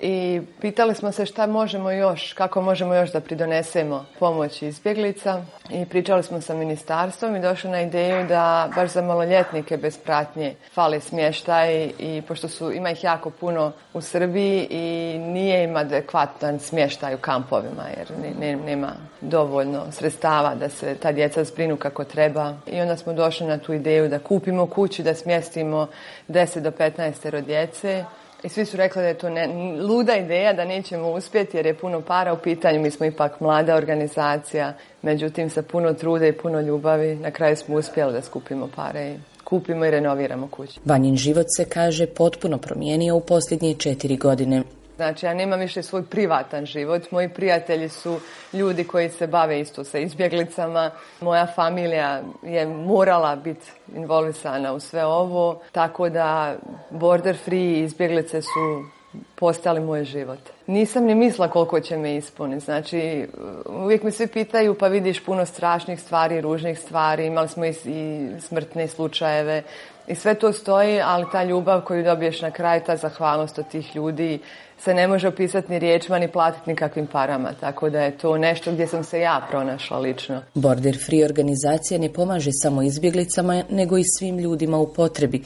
i 0.00 0.40
pitali 0.60 0.94
smo 0.94 1.12
se 1.12 1.26
šta 1.26 1.46
možemo 1.46 1.90
još, 1.90 2.32
kako 2.32 2.62
možemo 2.62 2.94
još 2.94 3.12
da 3.12 3.20
pridonesemo 3.20 4.06
pomoći 4.18 4.66
izbjeglica. 4.66 5.42
I 5.70 5.86
pričali 5.86 6.22
smo 6.22 6.40
sa 6.40 6.54
ministarstvom 6.54 7.36
i 7.36 7.40
došli 7.40 7.70
na 7.70 7.80
ideju 7.80 8.26
da 8.26 8.70
baš 8.74 8.90
za 8.90 9.02
maloljetnike 9.02 9.76
bez 9.76 9.98
pratnje 9.98 10.54
fali 10.74 11.00
smještaj 11.00 11.90
i 11.98 12.22
pošto 12.28 12.48
su, 12.48 12.72
ima 12.72 12.90
ih 12.90 13.04
jako 13.04 13.30
puno 13.30 13.72
u 13.94 14.00
Srbiji 14.00 14.66
i 14.70 15.18
nije 15.18 15.64
im 15.64 15.76
adekvatan 15.76 16.58
smještaj 16.58 17.14
u 17.14 17.18
kampovima 17.18 17.84
jer 17.98 18.34
ne, 18.40 18.56
nema 18.56 18.92
dovoljno 19.20 19.92
sredstava 19.92 20.54
da 20.54 20.68
se 20.68 20.94
ta 20.94 21.12
djeca 21.12 21.44
zbrinu 21.44 21.76
kako 21.76 22.04
treba. 22.04 22.54
I 22.66 22.80
onda 22.80 22.96
smo 22.96 23.12
došli 23.12 23.46
na 23.46 23.58
tu 23.58 23.72
ideju 23.72 24.08
da 24.08 24.18
kupimo 24.18 24.66
kuću, 24.66 25.02
da 25.02 25.14
smjestimo 25.14 25.86
10 26.28 26.60
do 26.60 26.70
15 26.70 27.40
djece 27.40 28.04
i 28.42 28.48
svi 28.48 28.64
su 28.64 28.76
rekli 28.76 29.02
da 29.02 29.08
je 29.08 29.18
to 29.18 29.30
ne, 29.30 29.46
luda 29.82 30.16
ideja, 30.16 30.52
da 30.52 30.64
nećemo 30.64 31.10
uspjeti 31.10 31.56
jer 31.56 31.66
je 31.66 31.74
puno 31.74 32.00
para 32.00 32.32
u 32.32 32.38
pitanju. 32.38 32.80
Mi 32.80 32.90
smo 32.90 33.06
ipak 33.06 33.40
mlada 33.40 33.74
organizacija, 33.74 34.74
međutim 35.02 35.50
sa 35.50 35.62
puno 35.62 35.94
truda 35.94 36.26
i 36.26 36.32
puno 36.32 36.60
ljubavi 36.60 37.16
na 37.16 37.30
kraju 37.30 37.56
smo 37.56 37.76
uspjeli 37.76 38.12
da 38.12 38.22
skupimo 38.22 38.68
pare 38.76 39.10
i 39.10 39.18
kupimo 39.44 39.84
i 39.84 39.90
renoviramo 39.90 40.48
kuću. 40.48 40.80
Vanjin 40.84 41.16
život 41.16 41.46
se 41.56 41.64
kaže 41.64 42.06
potpuno 42.06 42.58
promijenio 42.58 43.16
u 43.16 43.20
posljednje 43.20 43.74
četiri 43.74 44.16
godine. 44.16 44.62
Znači, 44.98 45.26
ja 45.26 45.34
nemam 45.34 45.60
više 45.60 45.82
svoj 45.82 46.02
privatan 46.02 46.66
život. 46.66 47.10
Moji 47.10 47.28
prijatelji 47.28 47.88
su 47.88 48.20
ljudi 48.52 48.84
koji 48.84 49.08
se 49.08 49.26
bave 49.26 49.60
isto 49.60 49.84
sa 49.84 49.98
izbjeglicama. 49.98 50.90
Moja 51.20 51.46
familija 51.46 52.22
je 52.42 52.66
morala 52.66 53.36
biti 53.36 53.70
involvisana 53.94 54.72
u 54.72 54.80
sve 54.80 55.04
ovo. 55.04 55.60
Tako 55.72 56.08
da 56.08 56.56
border 56.90 57.36
free 57.44 57.80
izbjeglice 57.80 58.42
su 58.42 58.97
postali 59.34 59.80
moj 59.80 60.04
život. 60.04 60.38
Nisam 60.66 61.04
ni 61.04 61.14
mislila 61.14 61.48
koliko 61.48 61.80
će 61.80 61.96
me 61.96 62.16
ispuniti. 62.16 62.64
Znači, 62.64 63.26
uvijek 63.66 64.02
mi 64.02 64.10
svi 64.10 64.26
pitaju 64.26 64.74
pa 64.74 64.88
vidiš 64.88 65.24
puno 65.24 65.46
strašnih 65.46 66.00
stvari, 66.00 66.40
ružnih 66.40 66.78
stvari. 66.78 67.26
Imali 67.26 67.48
smo 67.48 67.64
i, 67.64 67.74
i 67.84 68.28
smrtne 68.40 68.88
slučajeve. 68.88 69.62
I 70.08 70.14
sve 70.14 70.34
to 70.34 70.52
stoji, 70.52 71.00
ali 71.00 71.26
ta 71.32 71.44
ljubav 71.44 71.80
koju 71.80 72.04
dobiješ 72.04 72.42
na 72.42 72.50
kraju, 72.50 72.82
ta 72.86 72.96
zahvalnost 72.96 73.58
od 73.58 73.68
tih 73.68 73.96
ljudi 73.96 74.38
se 74.78 74.94
ne 74.94 75.08
može 75.08 75.28
opisati 75.28 75.72
ni 75.72 75.78
riječima 75.78 76.18
ni 76.18 76.28
platiti 76.28 76.70
nikakvim 76.70 77.06
parama, 77.06 77.52
tako 77.60 77.90
da 77.90 78.00
je 78.00 78.18
to 78.18 78.38
nešto 78.38 78.72
gdje 78.72 78.86
sam 78.86 79.04
se 79.04 79.20
ja 79.20 79.46
pronašla 79.50 79.98
lično. 79.98 80.42
Border 80.54 80.98
Free 81.06 81.24
organizacija 81.24 82.00
ne 82.00 82.12
pomaže 82.12 82.50
samo 82.52 82.82
izbjeglicama, 82.82 83.62
nego 83.70 83.98
i 83.98 84.04
svim 84.18 84.38
ljudima 84.38 84.78
u 84.78 84.92
potrebi. 84.92 85.42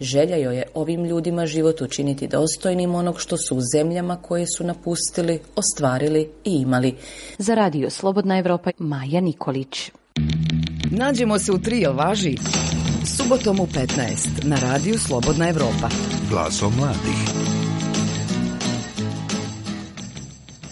Želja 0.00 0.36
joj 0.36 0.56
je 0.56 0.62
ovim 0.74 1.04
ljudima 1.04 1.46
život 1.46 1.80
učiniti 1.80 2.28
dostojnim 2.28 2.94
onog 2.94 3.20
što 3.20 3.36
su 3.36 3.56
u 3.56 3.60
zemljama 3.74 4.16
koje 4.16 4.46
su 4.56 4.64
napustili, 4.64 5.40
ostvarili 5.56 6.28
i 6.44 6.54
imali. 6.54 6.94
Za 7.38 7.54
radio 7.54 7.90
Slobodna 7.90 8.38
Evropa 8.38 8.70
Maja 8.78 9.20
Nikolić. 9.20 9.90
Nađemo 10.90 11.38
se 11.38 11.52
u 11.52 11.58
trio 11.58 11.92
važi 11.92 12.36
subotom 13.16 13.60
u 13.60 13.66
15 13.66 14.44
na 14.44 14.56
radiju 14.56 14.98
Slobodna 14.98 15.48
Evropa. 15.48 15.88
Glasom 16.30 16.72
mladih. 16.76 17.39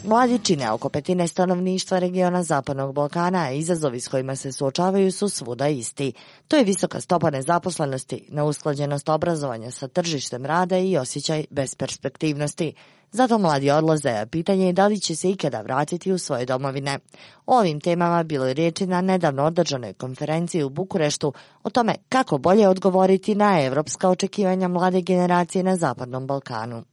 Mladi 0.08 0.38
čine 0.38 0.70
oko 0.70 0.88
petine 0.88 1.28
stanovništva 1.28 1.98
regiona 1.98 2.42
Zapadnog 2.42 2.94
Balkana, 2.94 3.38
a 3.38 3.50
izazovi 3.50 4.00
s 4.00 4.08
kojima 4.08 4.36
se 4.36 4.52
suočavaju 4.52 5.12
su 5.12 5.28
svuda 5.28 5.68
isti. 5.68 6.12
To 6.48 6.56
je 6.56 6.64
visoka 6.64 7.00
stopa 7.00 7.30
nezaposlenosti, 7.30 8.26
neusklađenost 8.30 9.08
obrazovanja 9.08 9.70
sa 9.70 9.88
tržištem 9.88 10.46
rada 10.46 10.78
i 10.78 10.96
osjećaj 10.96 11.44
besperspektivnosti. 11.50 12.72
Zato 13.12 13.38
mladi 13.38 13.70
odlaze, 13.70 14.10
a 14.10 14.26
pitanje 14.26 14.66
je 14.66 14.72
da 14.72 14.86
li 14.86 15.00
će 15.00 15.16
se 15.16 15.30
ikada 15.30 15.60
vratiti 15.60 16.12
u 16.12 16.18
svoje 16.18 16.46
domovine. 16.46 16.98
O 17.46 17.58
ovim 17.58 17.80
temama 17.80 18.22
bilo 18.22 18.46
je 18.46 18.54
riječi 18.54 18.86
na 18.86 19.00
nedavno 19.00 19.44
održanoj 19.44 19.92
konferenciji 19.92 20.62
u 20.62 20.70
Bukureštu 20.70 21.32
o 21.62 21.70
tome 21.70 21.94
kako 22.08 22.38
bolje 22.38 22.68
odgovoriti 22.68 23.34
na 23.34 23.62
evropska 23.62 24.08
očekivanja 24.08 24.68
mlade 24.68 25.00
generacije 25.00 25.62
na 25.64 25.76
Zapadnom 25.76 26.26
Balkanu. 26.26 26.84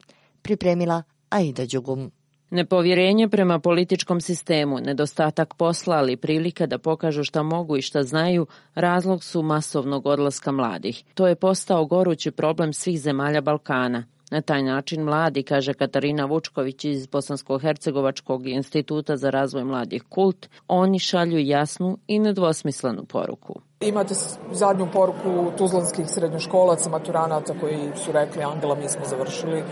Pripremila 0.41 1.03
Aida 1.29 1.65
Đugum. 1.65 2.11
Nepovjerenje 2.49 3.29
prema 3.29 3.59
političkom 3.59 4.21
sistemu, 4.21 4.79
nedostatak 4.79 5.53
posla 5.53 5.95
ali 5.95 6.17
prilika 6.17 6.65
da 6.65 6.77
pokažu 6.77 7.23
šta 7.23 7.43
mogu 7.43 7.77
i 7.77 7.81
šta 7.81 8.03
znaju, 8.03 8.47
razlog 8.75 9.23
su 9.23 9.41
masovnog 9.41 10.05
odlaska 10.05 10.51
mladih. 10.51 11.03
To 11.13 11.27
je 11.27 11.35
postao 11.35 11.85
gorući 11.85 12.31
problem 12.31 12.73
svih 12.73 13.01
zemalja 13.01 13.41
Balkana. 13.41 14.03
Na 14.31 14.41
taj 14.41 14.63
način 14.63 15.03
mladi, 15.03 15.43
kaže 15.43 15.73
Katarina 15.73 16.25
Vučković 16.25 16.85
iz 16.85 17.07
Bosansko-Hercegovačkog 17.07 18.47
instituta 18.47 19.17
za 19.17 19.29
razvoj 19.29 19.63
mladih 19.63 20.03
kult, 20.09 20.49
oni 20.67 20.99
šalju 20.99 21.39
jasnu 21.39 21.97
i 22.07 22.19
nedvosmislenu 22.19 23.05
poruku. 23.05 23.61
Imate 23.79 24.13
zadnju 24.51 24.87
poruku 24.93 25.51
tuzlanskih 25.57 26.05
srednjoškolaca, 26.09 26.89
maturanata 26.89 27.53
koji 27.61 27.77
su 27.95 28.11
rekli 28.11 28.43
Angela 28.43 28.75
mi 28.75 28.89
smo 28.89 29.05
završili. 29.05 29.63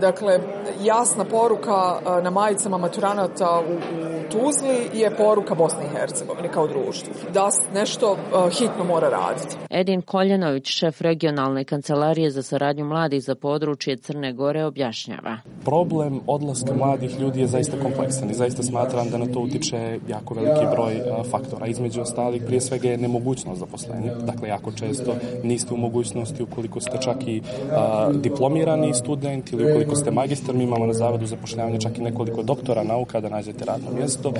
Dakle, 0.00 0.40
jasna 0.82 1.24
poruka 1.24 1.98
na 2.22 2.30
majicama 2.30 2.78
maturanata 2.78 3.60
u, 3.68 3.72
u 3.72 4.16
Tuzli 4.30 5.00
je 5.00 5.16
poruka 5.16 5.54
Bosne 5.54 5.84
i 5.84 5.96
Hercegovine 5.96 6.48
kao 6.48 6.66
društvu. 6.66 7.14
Da 7.34 7.50
nešto 7.74 8.16
hitno 8.58 8.84
mora 8.84 9.08
raditi. 9.08 9.56
Edin 9.70 10.02
Koljanović, 10.02 10.66
šef 10.66 11.00
regionalne 11.00 11.64
kancelarije 11.64 12.30
za 12.30 12.42
saradnju 12.42 12.84
mladih 12.84 13.22
za 13.22 13.34
područje 13.34 13.96
Crne 13.96 14.32
Gore, 14.32 14.64
objašnjava. 14.64 15.38
Problem 15.64 16.20
odlaska 16.26 16.74
mladih 16.74 17.20
ljudi 17.20 17.40
je 17.40 17.46
zaista 17.46 17.76
kompleksan 17.82 18.30
i 18.30 18.34
zaista 18.34 18.62
smatram 18.62 19.10
da 19.10 19.18
na 19.18 19.26
to 19.26 19.40
utiče 19.40 19.98
jako 20.08 20.34
veliki 20.34 20.66
broj 20.72 21.02
faktora. 21.30 21.66
Između 21.66 22.00
ostalih, 22.00 22.42
prije 22.46 22.60
svega 22.60 22.88
je 22.88 22.98
nemogućnost 22.98 23.25
mogućnost 23.26 23.60
zaposlenja. 23.60 24.14
Dakle, 24.14 24.48
jako 24.48 24.72
često 24.72 25.14
niste 25.42 25.74
u 25.74 25.76
mogućnosti 25.76 26.42
ukoliko 26.42 26.80
ste 26.80 26.98
čak 27.00 27.26
i 27.26 27.42
a, 27.72 28.10
diplomirani 28.12 28.94
student 28.94 29.52
ili 29.52 29.70
ukoliko 29.70 29.96
ste 29.96 30.10
magistar, 30.10 30.54
mi 30.54 30.64
imamo 30.64 30.86
na 30.86 30.92
zavodu 30.92 31.26
zapošljavanja 31.26 31.78
čak 31.78 31.98
i 31.98 32.02
nekoliko 32.02 32.42
doktora 32.42 32.84
nauka 32.84 33.20
da 33.20 33.28
nađete 33.28 33.64
radno 33.64 33.90
mjesto. 33.90 34.32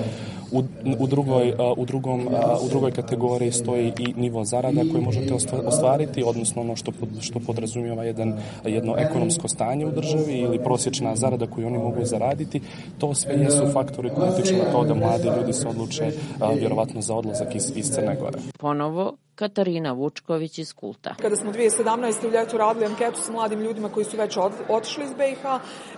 U, 0.53 0.62
u, 0.99 1.07
drugoj, 1.07 1.55
a, 1.59 1.72
u, 1.77 1.85
drugom, 1.85 2.29
a, 2.29 2.59
u 2.66 2.68
drugoj 2.68 2.90
kategoriji 2.90 3.53
stoji 3.53 3.92
i 3.99 4.14
nivo 4.16 4.44
zarada 4.44 4.81
koje 4.92 5.03
možete 5.03 5.35
ostvariti, 5.66 6.22
odnosno 6.27 6.62
ono 6.62 6.77
što, 6.77 6.92
što 7.20 7.40
podrazumijeva 7.40 8.05
jedan, 8.05 8.38
jedno 8.64 8.94
ekonomsko 8.99 9.49
stanje 9.49 9.87
u 9.87 9.90
državi 9.90 10.38
ili 10.38 10.59
prosječna 10.59 11.16
zarada 11.16 11.46
koju 11.46 11.66
oni 11.66 11.79
mogu 11.79 12.05
zaraditi. 12.05 12.61
To 12.99 13.14
sve 13.14 13.35
jesu 13.35 13.66
faktori 13.72 14.11
koji 14.11 14.31
utiču 14.31 14.55
na 14.55 14.72
to 14.72 14.85
da 14.85 14.94
mladi 14.94 15.29
ljudi 15.38 15.53
se 15.53 15.68
odluče 15.68 16.12
vjerovatno 16.59 17.01
za 17.03 17.14
odlazak 17.14 17.55
iz, 17.55 17.72
iz 17.77 17.90
Crne 17.90 18.16
Gore 18.20 18.38
Bonobo 18.77 19.19
Katarina 19.37 19.92
Vučković 19.92 20.59
iz 20.59 20.72
Kulta. 20.72 21.14
Kada 21.22 21.37
smo 21.37 21.53
2017. 21.53 22.27
u 22.27 22.31
ljetu 22.31 22.59
radili 22.59 22.87
anketu 22.87 23.20
sa 23.20 23.33
mladim 23.33 23.61
ljudima 23.61 23.88
koji 23.88 24.05
su 24.05 24.16
već 24.16 24.37
otišli 24.68 25.05
iz 25.05 25.11
BiH 25.12 25.44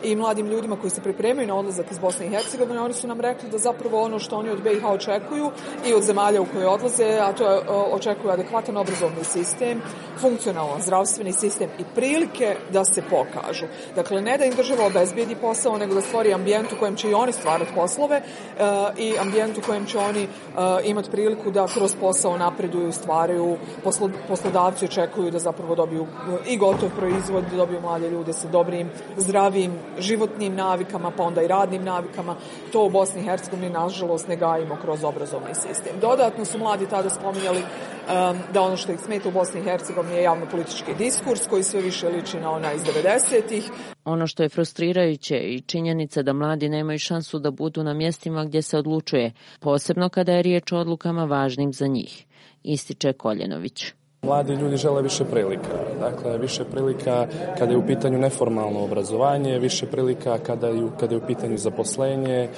i 0.03 0.17
mladim 0.17 0.47
ljudima 0.47 0.77
koji 0.77 0.91
se 0.91 1.03
pripremaju 1.03 1.49
na 1.49 1.55
odlazak 1.55 1.91
iz 1.91 1.99
Bosne 1.99 2.27
i 2.27 2.31
Hercegovine, 2.31 2.81
oni 2.81 2.95
su 2.95 3.07
nam 3.07 3.21
rekli 3.21 3.51
da 3.51 3.59
zapravo 3.59 4.03
ono 4.03 4.19
što 4.19 4.37
oni 4.37 4.51
od 4.51 4.63
BiH 4.63 4.85
očekuju 4.85 5.51
i 5.87 5.95
od 5.95 6.03
zemalja 6.03 6.43
u 6.43 6.47
koje 6.53 6.69
odlaze, 6.69 7.19
a 7.21 7.33
to 7.33 7.51
je 7.51 7.61
očekuju 7.69 8.33
adekvatan 8.33 8.77
obrazovni 8.77 9.25
sistem, 9.25 9.83
funkcionalan 10.21 10.83
zdravstveni 10.83 11.33
sistem 11.33 11.71
i 11.79 11.85
prilike 11.95 12.57
da 12.73 12.85
se 12.85 13.03
pokažu. 13.03 13.67
Dakle, 13.95 14.21
ne 14.21 14.39
da 14.39 14.45
im 14.45 14.55
država 14.55 14.87
obezbijedi 14.87 15.35
posao, 15.35 15.79
nego 15.79 15.95
da 15.95 16.01
stvori 16.01 16.35
ambijent 16.35 16.73
u 16.73 16.79
kojem 16.79 16.97
će 16.97 17.11
i 17.11 17.15
oni 17.15 17.33
stvarati 17.33 17.73
poslove 17.75 18.23
i 18.99 19.19
ambijent 19.19 19.59
u 19.59 19.63
kojem 19.67 19.87
će 19.87 19.99
oni 19.99 20.29
imati 20.85 21.11
priliku 21.11 21.51
da 21.51 21.67
kroz 21.67 21.97
posao 22.01 22.39
napreduju 22.39 22.93
stvari 22.93 23.28
stvaraju, 23.29 23.57
poslodavci 24.29 24.85
očekuju 24.85 25.31
da 25.31 25.39
zapravo 25.39 25.75
dobiju 25.75 26.07
i 26.49 26.57
gotov 26.57 26.91
proizvod, 26.97 27.45
da 27.51 27.57
dobiju 27.57 27.81
mlade 27.81 28.11
ljude 28.11 28.33
sa 28.33 28.49
dobrim, 28.49 28.91
zdravim 29.17 29.73
životnim 29.99 30.55
navikama, 30.55 31.11
pa 31.11 31.23
onda 31.23 31.43
i 31.43 31.49
radnim 31.49 31.85
navikama. 31.85 32.37
To 32.73 32.85
u 32.85 32.91
Bosni 32.91 33.21
i 33.21 33.25
Hercegovini, 33.25 33.71
nažalost, 33.71 34.29
ne 34.29 34.37
gajimo 34.37 34.77
kroz 34.83 35.05
obrazovni 35.05 35.55
sistem. 35.55 36.01
Dodatno 36.01 36.45
su 36.45 36.59
mladi 36.59 36.87
tada 36.87 37.11
spominjali 37.11 37.59
um, 37.59 38.39
da 38.53 38.63
ono 38.63 38.77
što 38.77 38.93
ih 38.93 39.01
smeta 39.01 39.29
u 39.29 39.33
Bosni 39.33 39.61
i 39.61 39.65
Hercegovini 39.65 40.17
je 40.17 40.23
javno-politički 40.23 40.95
diskurs 40.99 41.47
koji 41.49 41.63
sve 41.63 41.81
više 41.81 42.09
liči 42.09 42.41
na 42.41 42.51
ona 42.51 42.73
iz 42.73 42.83
90-ih. 42.83 43.71
Ono 44.05 44.27
što 44.27 44.43
je 44.43 44.49
frustrirajuće 44.49 45.37
i 45.39 45.61
činjenica 45.61 46.23
da 46.23 46.33
mladi 46.33 46.69
nemaju 46.69 46.99
šansu 46.99 47.39
da 47.39 47.51
budu 47.51 47.85
na 47.85 47.95
mjestima 47.95 48.45
gdje 48.45 48.63
se 48.63 48.79
odlučuje, 48.79 49.33
posebno 49.61 50.09
kada 50.09 50.33
je 50.33 50.43
riječ 50.43 50.73
o 50.73 50.79
odlukama 50.79 51.25
važnim 51.25 51.73
za 51.73 51.87
njih, 51.87 52.25
ističe 52.73 53.13
Koljenović. 53.13 53.93
Mladi 54.23 54.55
ljudi 54.55 54.77
žele 54.77 55.03
više 55.03 55.25
prilika. 55.25 55.79
Dakle, 56.01 56.39
više 56.39 56.65
prilika 56.65 57.27
kada 57.59 57.73
je 57.73 57.79
u 57.79 57.87
pitanju 57.87 58.19
neformalno 58.19 58.85
obrazovanje, 58.85 59.59
više 59.59 59.87
prilika 59.87 60.39
kada 60.39 60.67
je, 60.67 60.83
kada 61.01 61.15
je 61.15 61.19
u 61.19 61.27
pitanju 61.27 61.59
zaposlenje 61.59 62.49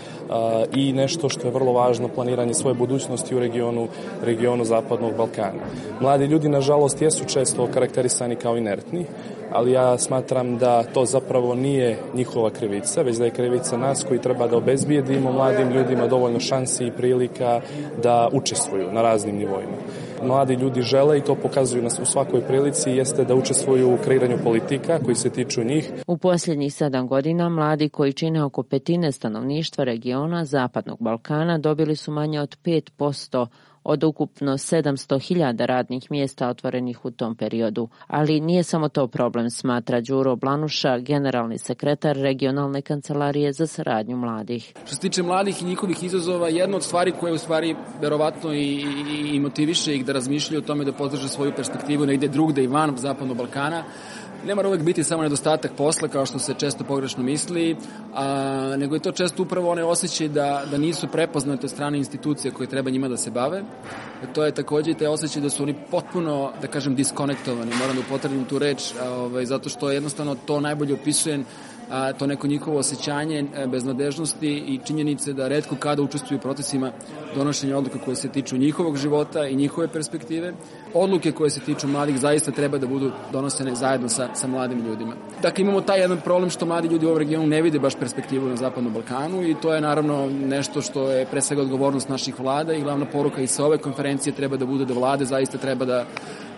i 0.74 0.92
nešto 0.92 1.28
što 1.28 1.46
je 1.46 1.52
vrlo 1.52 1.72
važno, 1.72 2.08
planiranje 2.08 2.54
svoje 2.54 2.74
budućnosti 2.74 3.34
u 3.34 3.40
regionu, 3.40 3.88
regionu 4.24 4.64
Zapadnog 4.64 5.16
Balkana. 5.16 5.62
Mladi 6.00 6.24
ljudi, 6.24 6.48
nažalost, 6.48 7.02
jesu 7.02 7.24
često 7.24 7.68
karakterisani 7.74 8.36
kao 8.36 8.56
inertni, 8.56 9.06
ali 9.52 9.72
ja 9.72 9.98
smatram 9.98 10.58
da 10.58 10.82
to 10.82 11.04
zapravo 11.04 11.54
nije 11.54 11.98
njihova 12.14 12.50
krivica, 12.50 13.02
već 13.02 13.16
da 13.16 13.24
je 13.24 13.30
krivica 13.30 13.76
nas 13.76 14.04
koji 14.08 14.20
treba 14.20 14.46
da 14.46 14.56
obezbijedimo 14.56 15.32
mladim 15.32 15.70
ljudima 15.70 16.06
dovoljno 16.06 16.40
šansi 16.40 16.86
i 16.86 16.92
prilika 16.92 17.60
da 18.02 18.28
učestvuju 18.32 18.92
na 18.92 19.02
raznim 19.02 19.36
nivoima 19.36 19.76
mladi 20.22 20.54
ljudi 20.54 20.82
žele 20.82 21.18
i 21.18 21.20
to 21.20 21.34
pokazuju 21.34 21.82
nas 21.82 21.98
u 21.98 22.04
svakoj 22.04 22.40
prilici 22.40 22.90
jeste 22.90 23.24
da 23.24 23.34
učestvuju 23.34 23.94
u 23.94 23.98
kreiranju 24.04 24.38
politika 24.44 24.98
koji 25.04 25.14
se 25.14 25.30
tiču 25.30 25.64
njih. 25.64 25.92
U 26.06 26.16
posljednjih 26.16 26.74
sedam 26.74 27.08
godina 27.08 27.48
mladi 27.48 27.88
koji 27.88 28.12
čine 28.12 28.44
oko 28.44 28.62
petine 28.62 29.12
stanovništva 29.12 29.84
regiona 29.84 30.44
Zapadnog 30.44 30.98
Balkana 31.00 31.58
dobili 31.58 31.96
su 31.96 32.12
manje 32.12 32.40
od 32.40 32.56
5% 32.64 33.46
od 33.84 34.04
ukupno 34.04 34.52
700.000 34.52 35.66
radnih 35.66 36.10
mjesta 36.10 36.48
otvorenih 36.48 37.04
u 37.04 37.10
tom 37.10 37.36
periodu. 37.36 37.88
Ali 38.06 38.40
nije 38.40 38.62
samo 38.62 38.88
to 38.88 39.06
problem, 39.06 39.50
smatra 39.50 40.00
Đuro 40.00 40.36
Blanuša, 40.36 40.98
generalni 40.98 41.58
sekretar 41.58 42.16
regionalne 42.16 42.82
kancelarije 42.82 43.52
za 43.52 43.66
saradnju 43.66 44.16
mladih. 44.16 44.72
Što 44.84 44.94
se 44.94 45.00
tiče 45.00 45.22
mladih 45.22 45.62
i 45.62 45.64
njihovih 45.64 46.04
izazova, 46.04 46.48
jedna 46.48 46.76
od 46.76 46.82
stvari 46.82 47.12
koje 47.20 47.32
u 47.32 47.38
stvari 47.38 47.76
verovatno 48.00 48.52
i, 48.52 48.58
i, 48.58 49.30
i 49.32 49.40
motiviše 49.40 49.94
ih 49.94 50.04
da 50.04 50.12
razmišljaju 50.12 50.62
o 50.62 50.66
tome 50.66 50.84
da 50.84 50.92
podrže 50.92 51.28
svoju 51.28 51.52
perspektivu 51.56 52.06
negde 52.06 52.28
drugde 52.28 52.64
i 52.64 52.66
van 52.66 52.96
Zapadnog 52.96 53.36
Balkana, 53.36 53.84
ne 54.46 54.54
mora 54.54 54.68
uvek 54.68 54.82
biti 54.82 55.04
samo 55.04 55.22
nedostatak 55.22 55.72
posla 55.76 56.08
kao 56.08 56.26
što 56.26 56.38
se 56.38 56.54
često 56.54 56.84
pogrešno 56.84 57.22
misli, 57.22 57.76
a, 58.14 58.74
nego 58.78 58.94
je 58.94 59.00
to 59.00 59.12
često 59.12 59.42
upravo 59.42 59.70
onaj 59.70 59.84
osjećaj 59.84 60.28
da, 60.28 60.62
da 60.70 60.78
nisu 60.78 61.08
prepoznate 61.08 61.66
od 61.66 61.70
strane 61.70 61.98
institucije 61.98 62.50
koje 62.50 62.66
treba 62.66 62.90
njima 62.90 63.08
da 63.08 63.16
se 63.16 63.30
bave. 63.30 63.62
To 64.34 64.44
je 64.44 64.54
takođe 64.54 64.90
i 64.90 64.94
taj 64.94 65.06
osjećaj 65.06 65.42
da 65.42 65.50
su 65.50 65.62
oni 65.62 65.74
potpuno, 65.90 66.52
da 66.60 66.66
kažem, 66.66 66.94
diskonektovani, 66.94 67.72
moram 67.80 67.96
da 67.96 68.00
upotrebim 68.00 68.44
tu 68.44 68.58
reč, 68.58 68.92
a, 69.02 69.10
ovaj, 69.10 69.46
zato 69.46 69.68
što 69.68 69.90
jednostavno 69.90 70.34
to 70.46 70.60
najbolje 70.60 70.94
opisuje 70.94 71.44
a, 71.90 72.12
to 72.12 72.26
neko 72.26 72.46
njihovo 72.46 72.78
osjećanje 72.78 73.44
e, 73.54 73.66
beznadežnosti 73.66 74.48
i 74.48 74.80
činjenice 74.84 75.32
da 75.32 75.48
redko 75.48 75.76
kada 75.76 76.02
učestvuju 76.02 76.38
u 76.38 76.42
procesima 76.42 76.92
donošenja 77.34 77.78
odluka 77.78 77.98
koje 78.04 78.16
se 78.16 78.28
tiču 78.28 78.56
njihovog 78.56 78.96
života 78.96 79.46
i 79.46 79.56
njihove 79.56 79.88
perspektive. 79.88 80.52
Odluke 80.94 81.32
koje 81.32 81.50
se 81.50 81.60
tiču 81.60 81.88
mladih 81.88 82.18
zaista 82.18 82.50
treba 82.50 82.78
da 82.78 82.86
budu 82.86 83.10
donosene 83.32 83.74
zajedno 83.74 84.08
sa, 84.08 84.28
sa 84.34 84.46
mladim 84.46 84.86
ljudima. 84.86 85.12
Dakle, 85.42 85.62
imamo 85.62 85.80
taj 85.80 86.00
jedan 86.00 86.20
problem 86.20 86.50
što 86.50 86.66
mladi 86.66 86.88
ljudi 86.88 87.06
u 87.06 87.08
ovom 87.08 87.18
regionu 87.18 87.46
ne 87.46 87.62
vide 87.62 87.78
baš 87.78 87.94
perspektivu 87.94 88.48
na 88.48 88.56
Zapadnom 88.56 88.92
Balkanu 88.92 89.42
i 89.42 89.54
to 89.62 89.74
je 89.74 89.80
naravno 89.80 90.30
nešto 90.30 90.82
što 90.82 91.10
je 91.10 91.26
pre 91.26 91.40
svega 91.40 91.62
odgovornost 91.62 92.08
naših 92.08 92.40
vlada 92.40 92.74
i 92.74 92.82
glavna 92.82 93.06
poruka 93.06 93.42
i 93.42 93.46
sa 93.46 93.64
ove 93.64 93.78
konferencije 93.78 94.34
treba 94.34 94.56
da 94.56 94.66
bude 94.66 94.84
da 94.84 94.94
vlade 94.94 95.24
zaista 95.24 95.58
treba 95.58 95.84
da 95.84 96.04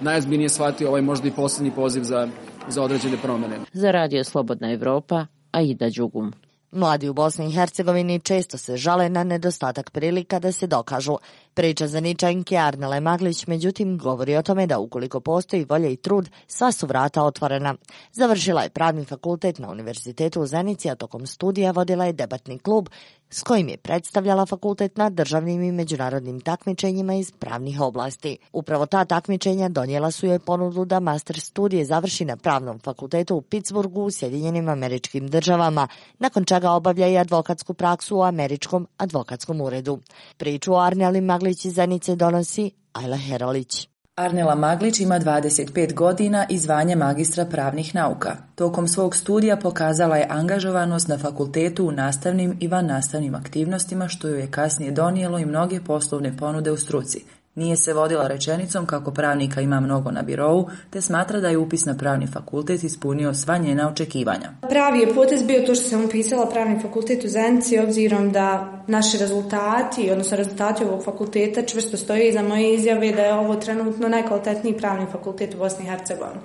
najozbiljnije 0.01 0.49
shvati 0.49 0.87
ovaj 0.87 1.03
možda 1.03 1.29
i 1.29 1.31
poslednji 1.31 1.71
poziv 1.71 2.03
za 2.03 2.29
za 2.69 2.83
određene 2.83 3.17
promene. 3.23 3.59
Za 3.73 3.91
Radio 3.91 4.25
Slobodna 4.25 4.73
Evropa, 4.73 5.27
Aida 5.53 5.91
Đugum. 5.91 6.33
Mladi 6.73 7.09
u 7.09 7.13
Bosni 7.13 7.49
i 7.49 7.53
Hercegovini 7.53 8.21
često 8.21 8.59
se 8.59 8.77
žale 8.77 9.09
na 9.09 9.25
nedostatak 9.25 9.91
prilika 9.91 10.39
da 10.39 10.53
se 10.53 10.67
dokažu. 10.67 11.17
Priča 11.55 11.87
za 11.87 12.01
Ničanke 12.01 12.57
Arnele 12.57 13.01
Maglić 13.01 13.47
međutim 13.47 13.99
govori 13.99 14.37
o 14.37 14.43
tome 14.43 14.67
da 14.67 14.79
ukoliko 14.79 15.21
postoji 15.21 15.67
volja 15.69 15.89
i 15.89 15.97
trud, 15.97 16.31
sva 16.47 16.73
su 16.73 16.87
vrata 16.87 17.23
otvorena. 17.23 17.75
Završila 18.13 18.63
je 18.63 18.71
pravni 18.71 19.05
fakultet 19.05 19.59
na 19.59 19.71
Univerzitetu 19.71 20.43
u 20.43 20.47
Zenici, 20.47 20.91
a 20.91 20.95
tokom 20.95 21.27
studija 21.27 21.71
vodila 21.71 22.05
je 22.05 22.13
debatni 22.13 22.59
klub 22.59 22.89
s 23.35 23.43
kojim 23.43 23.69
je 23.69 23.77
predstavljala 23.77 24.47
fakultet 24.47 24.97
na 24.97 25.11
državnim 25.11 25.63
i 25.63 25.73
međunarodnim 25.73 26.41
takmičenjima 26.41 27.15
iz 27.15 27.33
pravnih 27.33 27.81
oblasti. 27.81 28.39
Upravo 28.53 28.87
ta 28.87 29.05
takmičenja 29.05 29.69
donijela 29.69 30.11
su 30.11 30.27
joj 30.27 30.39
ponudu 30.39 30.85
da 30.85 31.01
master 31.01 31.41
studije 31.41 31.85
završi 31.85 32.25
na 32.25 32.37
pravnom 32.37 32.79
fakultetu 32.79 33.37
u 33.37 33.43
Pittsburghu 33.43 34.03
u 34.03 34.11
Sjedinjenim 34.11 34.69
američkim 34.69 35.29
državama, 35.29 35.89
nakon 36.19 36.45
čega 36.45 36.71
obavlja 36.71 37.09
i 37.09 37.19
advokatsku 37.19 37.75
praksu 37.75 38.17
u 38.17 38.23
američkom 38.23 38.89
advokatskom 38.97 39.61
uredu. 39.61 39.99
Priču 40.37 40.73
o 40.73 40.79
Arneli 40.79 41.21
Maglić 41.21 41.42
iz 41.49 41.75
Zenice 41.75 42.17
donosi 42.17 42.71
Ajla 42.93 43.17
Herolić. 43.17 43.89
Arnela 44.17 44.55
Maglić 44.55 45.01
ima 45.01 45.21
25 45.21 45.95
godina 45.95 46.47
i 46.51 46.59
zvanje 46.59 46.97
magistra 46.97 47.45
pravnih 47.45 47.95
nauka. 47.95 48.37
Tokom 48.55 48.89
svog 48.89 49.17
studija 49.17 49.57
pokazala 49.57 50.17
je 50.17 50.27
angažovanost 50.31 51.09
na 51.09 51.19
fakultetu 51.19 51.89
u 51.89 51.93
nastavnim 51.93 52.57
i 52.61 52.69
van 52.69 52.87
nastavnim 52.87 53.35
aktivnostima 53.35 54.09
što 54.09 54.29
joj 54.29 54.41
je 54.41 54.51
kasnije 54.51 54.93
donijelo 54.93 55.39
i 55.39 55.47
mnoge 55.47 55.81
poslovne 55.81 56.37
ponude 56.37 56.71
u 56.71 56.77
struci, 56.77 57.25
Nije 57.55 57.77
se 57.77 57.93
vodila 57.93 58.27
rečenicom 58.27 58.87
kako 58.87 59.11
pravnika 59.11 59.61
ima 59.61 59.81
mnogo 59.81 60.11
na 60.11 60.23
birovu, 60.23 60.71
te 60.91 61.01
smatra 61.01 61.41
da 61.41 61.49
je 61.49 61.59
upis 61.59 61.85
na 61.85 61.97
pravni 61.97 62.27
fakultet 62.27 62.85
ispunio 62.85 63.35
sva 63.35 63.59
njena 63.59 63.89
očekivanja. 63.89 64.51
Pravi 64.69 64.99
je 64.99 65.15
potez 65.15 65.43
bio 65.43 65.67
to 65.67 65.75
što 65.75 65.89
sam 65.89 66.05
upisala 66.05 66.47
pravni 66.47 66.81
fakultet 66.83 67.25
u 67.25 67.29
Zenci, 67.29 67.79
obzirom 67.79 68.33
da 68.33 68.73
naši 68.87 69.19
rezultati, 69.19 70.11
odnosno 70.11 70.37
rezultati 70.37 70.85
ovog 70.85 71.05
fakulteta 71.05 71.63
čvrsto 71.63 71.97
stoje 71.97 72.29
iza 72.29 72.43
moje 72.43 72.75
izjave 72.75 73.13
da 73.13 73.23
je 73.23 73.35
ovo 73.35 73.57
trenutno 73.57 74.09
najkvalitetniji 74.09 74.79
pravni 74.79 75.07
fakultet 75.13 75.55
u 75.55 75.59
Bosni 75.59 75.85
i 75.85 75.89
Hercegovini. 75.89 76.41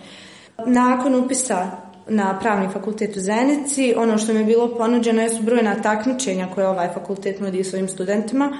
Nakon 0.65 1.15
upisa 1.15 1.71
na 2.07 2.39
pravni 2.39 2.69
fakultet 2.73 3.17
u 3.17 3.19
Zenici, 3.19 3.93
ono 3.97 4.17
što 4.17 4.33
mi 4.33 4.39
je 4.39 4.45
bilo 4.45 4.75
ponuđeno 4.77 5.21
je 5.21 5.29
su 5.29 5.43
brojna 5.43 5.75
takmičenja 5.81 6.47
koje 6.55 6.67
ovaj 6.67 6.93
fakultet 6.93 7.39
nudi 7.39 7.63
svojim 7.63 7.87
studentima, 7.87 8.51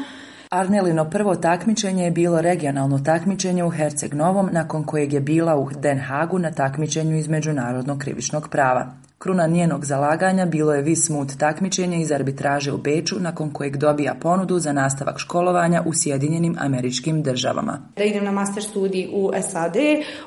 Arnelino 0.50 1.10
prvo 1.10 1.36
takmičenje 1.36 2.04
je 2.04 2.12
bilo 2.12 2.42
regionalno 2.42 3.00
takmičenje 3.00 3.64
u 3.64 3.70
Herceg 3.70 4.14
Novom, 4.14 4.50
nakon 4.52 4.84
kojeg 4.84 5.14
je 5.14 5.20
bila 5.20 5.56
u 5.56 5.70
Den 5.82 6.00
Hagu 6.00 6.40
na 6.40 6.52
takmičenju 6.52 7.18
iz 7.18 7.28
međunarodnog 7.28 8.00
krivičnog 8.00 8.50
prava. 8.50 8.94
Kruna 9.20 9.48
njenog 9.48 9.86
zalaganja 9.86 10.46
bilo 10.46 10.74
je 10.74 10.82
Vismut 10.82 11.38
takmičenje 11.40 12.02
iz 12.02 12.12
arbitraže 12.12 12.74
u 12.74 12.78
Beču, 12.78 13.16
nakon 13.20 13.50
kojeg 13.50 13.78
dobija 13.78 14.16
ponudu 14.22 14.60
za 14.60 14.74
nastavak 14.74 15.20
školovanja 15.20 15.84
u 15.86 15.94
Sjedinjenim 15.94 16.56
američkim 16.60 17.24
državama. 17.24 17.80
Da 17.96 18.04
idem 18.04 18.24
na 18.24 18.32
master 18.32 18.64
studij 18.64 19.10
u 19.14 19.32
SAD, 19.50 19.76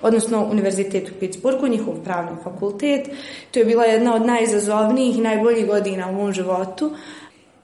odnosno 0.03 0.45
Univerzitet 0.45 1.09
u 1.09 1.13
Pittsburghu, 1.21 1.69
njihov 1.69 1.95
pravni 2.05 2.31
fakultet. 2.45 3.09
To 3.51 3.59
je 3.59 3.65
bila 3.65 3.85
jedna 3.85 4.15
od 4.15 4.27
najizazovnijih 4.27 5.19
i 5.19 5.23
najboljih 5.23 5.67
godina 5.67 6.09
u 6.09 6.15
mom 6.15 6.33
životu. 6.33 6.91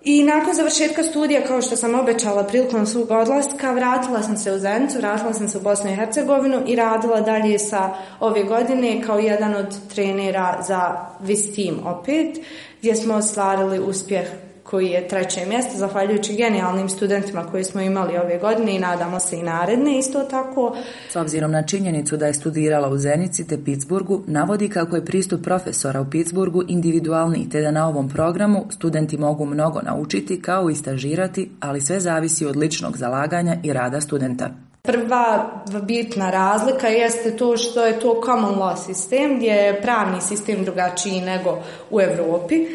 I 0.08 0.22
nakon 0.22 0.54
završetka 0.54 1.02
studija, 1.02 1.46
kao 1.46 1.62
što 1.62 1.76
sam 1.76 1.94
obećala 1.94 2.44
prilikom 2.44 2.86
svog 2.86 3.10
odlaska, 3.10 3.72
vratila 3.72 4.22
sam 4.22 4.36
se 4.36 4.52
u 4.52 4.58
Zenicu, 4.58 4.98
vratila 4.98 5.32
sam 5.32 5.48
se 5.48 5.58
u 5.58 5.60
Bosnu 5.60 5.90
i 5.90 5.94
Hercegovinu 5.94 6.62
i 6.66 6.76
radila 6.76 7.20
dalje 7.20 7.58
sa 7.58 7.94
ove 8.20 8.42
godine 8.42 9.02
kao 9.02 9.18
jedan 9.18 9.54
od 9.54 9.88
trenera 9.94 10.62
za 10.66 11.06
VIS 11.20 11.54
team 11.54 11.86
opet, 11.86 12.38
gdje 12.78 12.96
smo 12.96 13.14
ostvarili 13.14 13.78
uspjeh 13.78 14.26
koji 14.70 14.86
je 14.86 15.08
treće 15.08 15.46
mjesto, 15.46 15.76
zahvaljujući 15.76 16.36
genijalnim 16.36 16.88
studentima 16.88 17.44
koje 17.50 17.64
smo 17.64 17.80
imali 17.80 18.18
ove 18.18 18.38
godine 18.38 18.76
i 18.76 18.78
nadamo 18.78 19.20
se 19.20 19.36
i 19.36 19.42
naredne 19.42 19.98
isto 19.98 20.22
tako. 20.22 20.76
S 21.10 21.16
obzirom 21.16 21.50
na 21.50 21.62
činjenicu 21.62 22.16
da 22.16 22.26
je 22.26 22.34
studirala 22.34 22.88
u 22.88 22.98
Zenici 22.98 23.46
te 23.46 23.64
Pittsburghu, 23.64 24.22
navodi 24.26 24.68
kako 24.68 24.96
je 24.96 25.04
pristup 25.04 25.44
profesora 25.44 26.00
u 26.00 26.10
Pittsburghu 26.10 26.62
individualni 26.68 27.48
te 27.50 27.60
da 27.60 27.70
na 27.70 27.88
ovom 27.88 28.08
programu 28.08 28.66
studenti 28.70 29.18
mogu 29.18 29.46
mnogo 29.46 29.80
naučiti 29.82 30.42
kao 30.42 30.70
i 30.70 30.74
stažirati, 30.74 31.50
ali 31.60 31.80
sve 31.80 32.00
zavisi 32.00 32.46
od 32.46 32.56
ličnog 32.56 32.96
zalaganja 32.96 33.56
i 33.62 33.72
rada 33.72 34.00
studenta. 34.00 34.50
Prva 34.82 35.50
bitna 35.82 36.30
razlika 36.30 36.86
jeste 36.86 37.36
to 37.36 37.56
što 37.56 37.86
je 37.86 38.00
to 38.00 38.20
common 38.24 38.54
law 38.54 38.76
sistem 38.76 39.36
gdje 39.36 39.50
je 39.50 39.82
pravni 39.82 40.20
sistem 40.20 40.64
drugačiji 40.64 41.20
nego 41.20 41.58
u 41.90 42.00
Evropi 42.00 42.66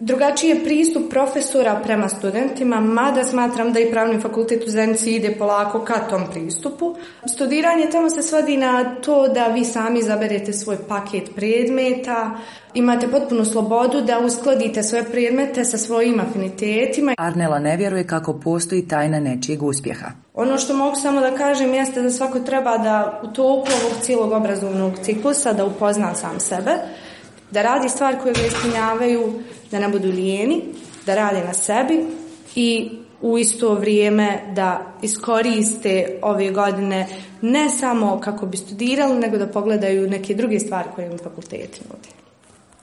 drugačiji 0.00 0.50
je 0.50 0.64
pristup 0.64 1.10
profesora 1.10 1.80
prema 1.84 2.08
studentima, 2.08 2.80
mada 2.80 3.24
smatram 3.24 3.72
da 3.72 3.80
i 3.80 3.90
pravni 3.90 4.20
fakultet 4.20 4.64
u 4.66 4.70
Zenici 4.70 5.14
ide 5.14 5.34
polako 5.38 5.80
ka 5.84 5.94
tom 6.10 6.22
pristupu. 6.32 6.94
Studiranje 7.34 7.90
tamo 7.92 8.10
se 8.10 8.22
svodi 8.22 8.56
na 8.56 8.94
to 8.94 9.28
da 9.28 9.46
vi 9.46 9.64
sami 9.64 10.02
zaberete 10.02 10.52
svoj 10.52 10.76
paket 10.88 11.30
predmeta, 11.34 12.30
imate 12.74 13.08
potpunu 13.08 13.44
slobodu 13.44 14.00
da 14.00 14.18
uskladite 14.18 14.82
svoje 14.82 15.04
predmete 15.04 15.64
sa 15.64 15.78
svojim 15.78 16.20
afinitetima. 16.20 17.14
Arnela 17.18 17.58
ne 17.58 17.76
vjeruje 17.76 18.06
kako 18.06 18.40
postoji 18.40 18.88
tajna 18.88 19.20
nečijeg 19.20 19.62
uspjeha. 19.62 20.10
Ono 20.34 20.58
što 20.58 20.76
mogu 20.76 20.96
samo 20.96 21.20
da 21.20 21.36
kažem 21.36 21.74
jeste 21.74 22.02
da 22.02 22.10
svako 22.10 22.40
treba 22.40 22.78
da 22.78 23.20
u 23.24 23.26
toku 23.26 23.68
ovog 23.82 24.02
cijelog 24.02 24.32
obrazovnog 24.32 24.92
ciklusa 25.02 25.52
da 25.52 25.64
upozna 25.64 26.14
sam 26.14 26.40
sebe, 26.40 26.70
da 27.50 27.62
radi 27.62 27.88
stvari 27.88 28.16
koje 28.22 28.34
ga 28.34 28.40
ispunjavaju, 28.46 29.32
da 29.70 29.78
ne 29.78 29.88
budu 29.88 30.08
lijeni, 30.08 30.62
da 31.06 31.14
rade 31.14 31.44
na 31.44 31.54
sebi 31.54 32.04
i 32.54 32.90
u 33.20 33.38
isto 33.38 33.74
vrijeme 33.74 34.38
da 34.54 34.80
iskoriste 35.02 36.18
ove 36.22 36.50
godine 36.50 37.06
ne 37.42 37.68
samo 37.68 38.20
kako 38.20 38.46
bi 38.46 38.56
studirali, 38.56 39.18
nego 39.18 39.38
da 39.38 39.46
pogledaju 39.46 40.10
neke 40.10 40.34
druge 40.34 40.58
stvari 40.58 40.88
koje 40.94 41.06
im 41.06 41.18
fakulteti 41.18 41.80
nudi. 41.90 42.08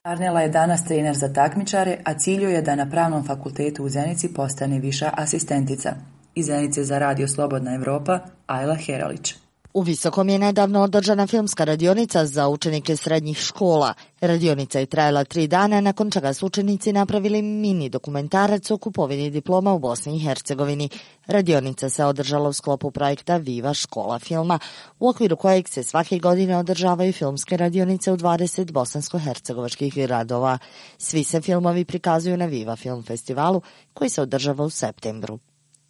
Arnela 0.04 0.42
je 0.42 0.50
danas 0.50 0.86
trener 0.86 1.16
za 1.16 1.34
takmičare, 1.34 1.98
a 2.04 2.14
cilju 2.18 2.50
je 2.50 2.62
da 2.62 2.76
na 2.76 2.90
pravnom 2.90 3.26
fakultetu 3.26 3.84
u 3.84 3.90
Zenici 3.90 4.34
postane 4.34 4.80
viša 4.80 5.10
asistentica. 5.14 5.94
Iz 6.36 6.46
Zenice 6.46 6.84
za 6.84 7.00
radio 7.00 7.28
Slobodna 7.28 7.76
Evropa, 7.76 8.20
Ajla 8.48 8.76
Heralić. 8.76 9.36
U 9.78 9.82
Visokom 9.82 10.30
je 10.30 10.40
nedavno 10.40 10.82
održana 10.82 11.28
filmska 11.28 11.64
radionica 11.64 12.26
za 12.26 12.48
učenike 12.48 12.96
srednjih 12.96 13.38
škola. 13.38 13.94
Radionica 14.22 14.80
je 14.80 14.86
trajala 14.86 15.24
tri 15.24 15.48
dana, 15.48 15.82
nakon 15.82 16.12
čega 16.12 16.34
su 16.34 16.46
učenici 16.46 16.94
napravili 16.94 17.42
mini 17.42 17.90
dokumentarac 17.90 18.72
o 18.72 18.78
kupovini 18.78 19.30
diploma 19.30 19.74
u 19.74 19.80
Bosni 19.80 20.16
i 20.16 20.20
Hercegovini. 20.20 20.90
Radionica 21.28 21.90
se 21.90 22.06
održala 22.06 22.50
u 22.50 22.54
sklopu 22.54 22.92
projekta 22.92 23.38
Viva 23.38 23.74
škola 23.74 24.20
filma, 24.20 24.60
u 25.00 25.10
okviru 25.10 25.36
kojeg 25.36 25.70
se 25.70 25.84
svake 25.84 26.20
godine 26.20 26.58
održavaju 26.58 27.14
filmske 27.14 27.58
radionice 27.58 28.12
u 28.12 28.18
20 28.18 28.72
bosansko-hercegovačkih 28.72 29.96
gradova. 29.96 30.58
Svi 30.98 31.24
se 31.24 31.42
filmovi 31.42 31.86
prikazuju 31.86 32.38
na 32.38 32.46
Viva 32.46 32.76
film 32.76 33.04
festivalu 33.04 33.62
koji 33.94 34.10
se 34.10 34.22
održava 34.22 34.64
u 34.64 34.70
septembru. 34.70 35.40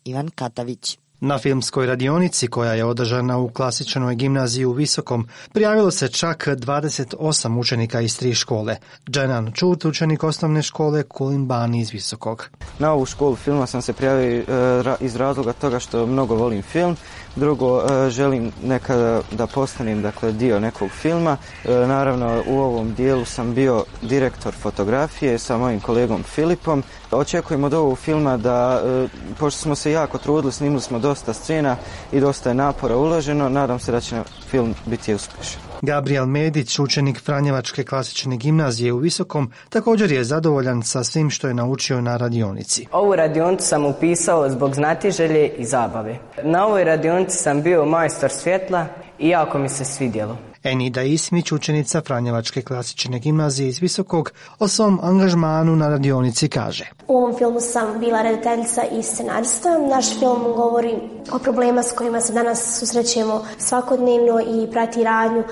Ivan 0.03 0.29
Katavić 0.29 0.97
na 1.19 1.37
filmskoj 1.37 1.85
radionici 1.85 2.47
koja 2.47 2.73
je 2.73 2.85
održana 2.85 3.37
u 3.37 3.49
klasičnoj 3.49 4.15
gimnaziji 4.15 4.65
u 4.65 4.71
Visokom 4.71 5.27
prijavilo 5.53 5.91
se 5.91 6.07
čak 6.07 6.47
28 6.47 7.59
učenika 7.59 8.01
iz 8.01 8.19
tri 8.19 8.33
škole. 8.33 8.75
Dženan 9.09 9.51
Čut, 9.51 9.85
učenik 9.85 10.23
osnovne 10.23 10.61
škole 10.61 11.03
Kulin 11.03 11.45
Bani 11.45 11.79
iz 11.79 11.91
Visokog. 11.91 12.49
Na 12.79 12.91
ovu 12.91 13.05
školu 13.05 13.35
filma 13.35 13.65
sam 13.65 13.81
se 13.81 13.93
prijavio 13.93 14.39
e, 14.39 14.43
iz 14.99 15.15
razloga 15.15 15.53
toga 15.53 15.79
što 15.79 16.05
mnogo 16.05 16.35
volim 16.35 16.61
film. 16.61 16.95
Drugo, 17.37 17.81
e, 17.81 18.09
želim 18.09 18.51
nekada 18.63 19.21
da 19.31 19.47
postanem 19.47 20.01
dakle, 20.01 20.31
dio 20.31 20.59
nekog 20.59 20.89
filma. 20.91 21.37
E, 21.65 21.71
naravno, 21.71 22.43
u 22.47 22.59
ovom 22.59 22.93
dijelu 22.93 23.25
sam 23.25 23.53
bio 23.53 23.83
direktor 24.01 24.53
fotografije 24.53 25.39
sa 25.39 25.57
mojim 25.57 25.79
kolegom 25.79 26.23
Filipom. 26.23 26.83
Očekujem 27.11 27.63
od 27.63 27.73
ovog 27.73 27.97
filma 27.97 28.37
da, 28.37 28.81
pošto 29.39 29.61
smo 29.61 29.75
se 29.75 29.91
jako 29.91 30.17
trudili, 30.17 30.53
snimili 30.53 30.81
smo 30.81 30.99
dosta 30.99 31.33
scena 31.33 31.75
i 32.11 32.19
dosta 32.19 32.49
je 32.49 32.55
napora 32.55 32.97
uloženo. 32.97 33.49
Nadam 33.49 33.79
se 33.79 33.91
da 33.91 34.01
će 34.01 34.23
film 34.49 34.75
biti 34.85 35.13
uspješan. 35.13 35.66
Gabriel 35.81 36.25
Medić, 36.25 36.79
učenik 36.79 37.21
Franjevačke 37.21 37.83
klasične 37.83 38.37
gimnazije 38.37 38.93
u 38.93 38.97
Visokom, 38.97 39.51
također 39.69 40.11
je 40.11 40.23
zadovoljan 40.23 40.83
sa 40.83 41.03
svim 41.03 41.29
što 41.29 41.47
je 41.47 41.53
naučio 41.53 42.01
na 42.01 42.17
radionici. 42.17 42.85
Ovu 42.91 43.15
radionicu 43.15 43.67
sam 43.67 43.85
upisao 43.85 44.49
zbog 44.49 44.75
znatiželje 44.75 45.47
i 45.47 45.65
zabave. 45.65 46.17
Na 46.43 46.65
ovoj 46.65 46.83
radionici 46.83 47.37
sam 47.37 47.61
bio 47.61 47.85
majstor 47.85 48.31
svjetla 48.31 48.85
i 49.19 49.29
jako 49.29 49.57
mi 49.57 49.69
se 49.69 49.85
svidjelo. 49.85 50.37
Enida 50.67 51.01
Ismić, 51.01 51.51
učenica 51.51 52.01
Franjevačke 52.01 52.61
klasične 52.61 53.19
gimnazije 53.19 53.69
iz 53.69 53.79
Visokog, 53.79 54.31
o 54.59 54.67
svom 54.67 54.99
angažmanu 55.03 55.75
na 55.75 55.89
radionici 55.89 56.47
kaže. 56.47 56.85
U 57.07 57.17
ovom 57.17 57.37
filmu 57.37 57.59
sam 57.59 57.99
bila 57.99 58.21
redateljica 58.21 58.83
i 58.99 59.03
scenarista. 59.03 59.77
Naš 59.89 60.19
film 60.19 60.43
govori 60.43 60.95
o 61.31 61.39
problema 61.39 61.83
s 61.83 61.91
kojima 61.91 62.21
se 62.21 62.33
danas 62.33 62.79
susrećemo 62.79 63.45
svakodnevno 63.57 64.39
i 64.41 64.71
prati 64.71 65.03
radnju 65.03 65.43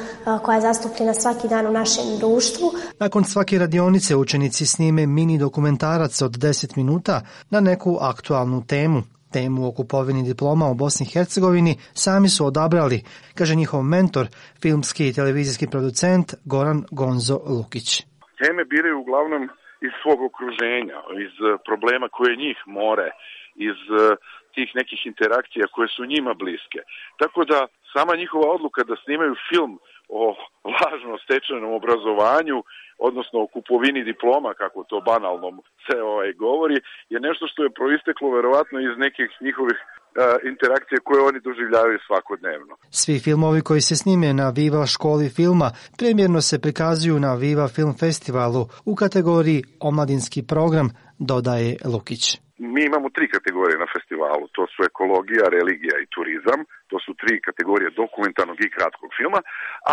koja 0.43 0.55
je 0.55 0.61
zastupljena 0.61 1.13
svaki 1.13 1.47
dan 1.47 1.67
u 1.67 1.71
našem 1.71 2.17
društvu. 2.17 2.71
Nakon 2.99 3.23
svake 3.23 3.59
radionice 3.59 4.15
učenici 4.15 4.65
snime 4.65 5.07
mini 5.07 5.37
dokumentarac 5.37 6.21
od 6.21 6.37
10 6.37 6.77
minuta 6.77 7.21
na 7.49 7.59
neku 7.59 7.97
aktualnu 8.01 8.63
temu 8.67 9.03
temu 9.35 9.59
o 9.67 9.75
kupovini 9.79 10.21
diploma 10.31 10.65
u 10.69 10.79
Bosni 10.81 11.03
i 11.05 11.13
Hercegovini 11.13 11.73
sami 12.03 12.29
su 12.35 12.41
odabrali, 12.51 12.99
kaže 13.37 13.53
njihov 13.61 13.81
mentor, 13.95 14.25
filmski 14.63 15.03
i 15.07 15.15
televizijski 15.19 15.65
producent 15.73 16.27
Goran 16.53 16.79
Gonzo 16.99 17.37
Lukić. 17.55 17.87
Teme 18.41 18.63
biraju 18.73 18.95
uglavnom 18.99 19.43
iz 19.87 19.93
svog 20.01 20.19
okruženja, 20.29 20.99
iz 21.25 21.35
eh, 21.41 21.47
problema 21.67 22.07
koje 22.17 22.41
njih 22.45 22.57
more, 22.79 23.09
iz 23.69 23.79
eh, 24.01 24.15
tih 24.55 24.69
nekih 24.79 25.01
interakcija 25.11 25.73
koje 25.75 25.87
su 25.95 26.11
njima 26.13 26.33
bliske. 26.43 26.79
Tako 27.21 27.39
da 27.51 27.59
sama 27.93 28.13
njihova 28.21 28.47
odluka 28.57 28.81
da 28.89 28.95
snimaju 29.03 29.33
film 29.49 29.73
o 30.09 30.35
lažno 30.81 31.17
stečenom 31.23 31.71
obrazovanju 31.73 32.57
odnosno 32.99 33.37
o 33.43 33.47
kupovini 33.47 34.03
diploma, 34.03 34.53
kako 34.53 34.83
to 34.83 35.01
banalno 35.01 35.47
se 35.85 36.01
ovaj 36.01 36.33
govori, 36.33 36.77
je 37.09 37.19
nešto 37.19 37.47
što 37.51 37.63
je 37.63 37.77
proisteklo 37.79 38.35
verovatno 38.37 38.77
iz 38.79 38.97
nekih 38.97 39.29
njihovih 39.41 39.79
e, 39.83 39.87
interakcije 40.51 40.99
koje 41.07 41.21
oni 41.29 41.39
doživljavaju 41.39 41.99
svakodnevno. 42.07 42.73
Svi 42.89 43.19
filmovi 43.19 43.61
koji 43.61 43.81
se 43.81 43.95
snime 43.95 44.33
na 44.33 44.49
Viva 44.49 44.85
školi 44.85 45.29
filma 45.29 45.69
premjerno 45.99 46.41
se 46.41 46.61
prikazuju 46.61 47.19
na 47.19 47.33
Viva 47.35 47.67
Film 47.67 47.93
Festivalu 47.99 48.61
u 48.85 48.95
kategoriji 48.95 49.63
Omladinski 49.79 50.41
program, 50.47 50.87
dodaje 51.19 51.77
Lukić. 51.93 52.44
Mi 52.57 52.81
imamo 52.85 53.09
tri 53.09 53.27
kategorije 53.27 53.77
na 53.79 53.87
festivalu, 53.95 54.47
to 54.55 54.67
su 54.73 54.83
ekologija, 54.83 55.53
religija 55.57 55.95
i 55.99 56.11
turizam, 56.15 56.59
to 56.87 56.99
su 57.05 57.11
tri 57.21 57.41
kategorije 57.47 57.89
dokumentarnog 57.89 58.57
i 58.61 58.73
kratkog 58.77 59.09
filma, 59.17 59.39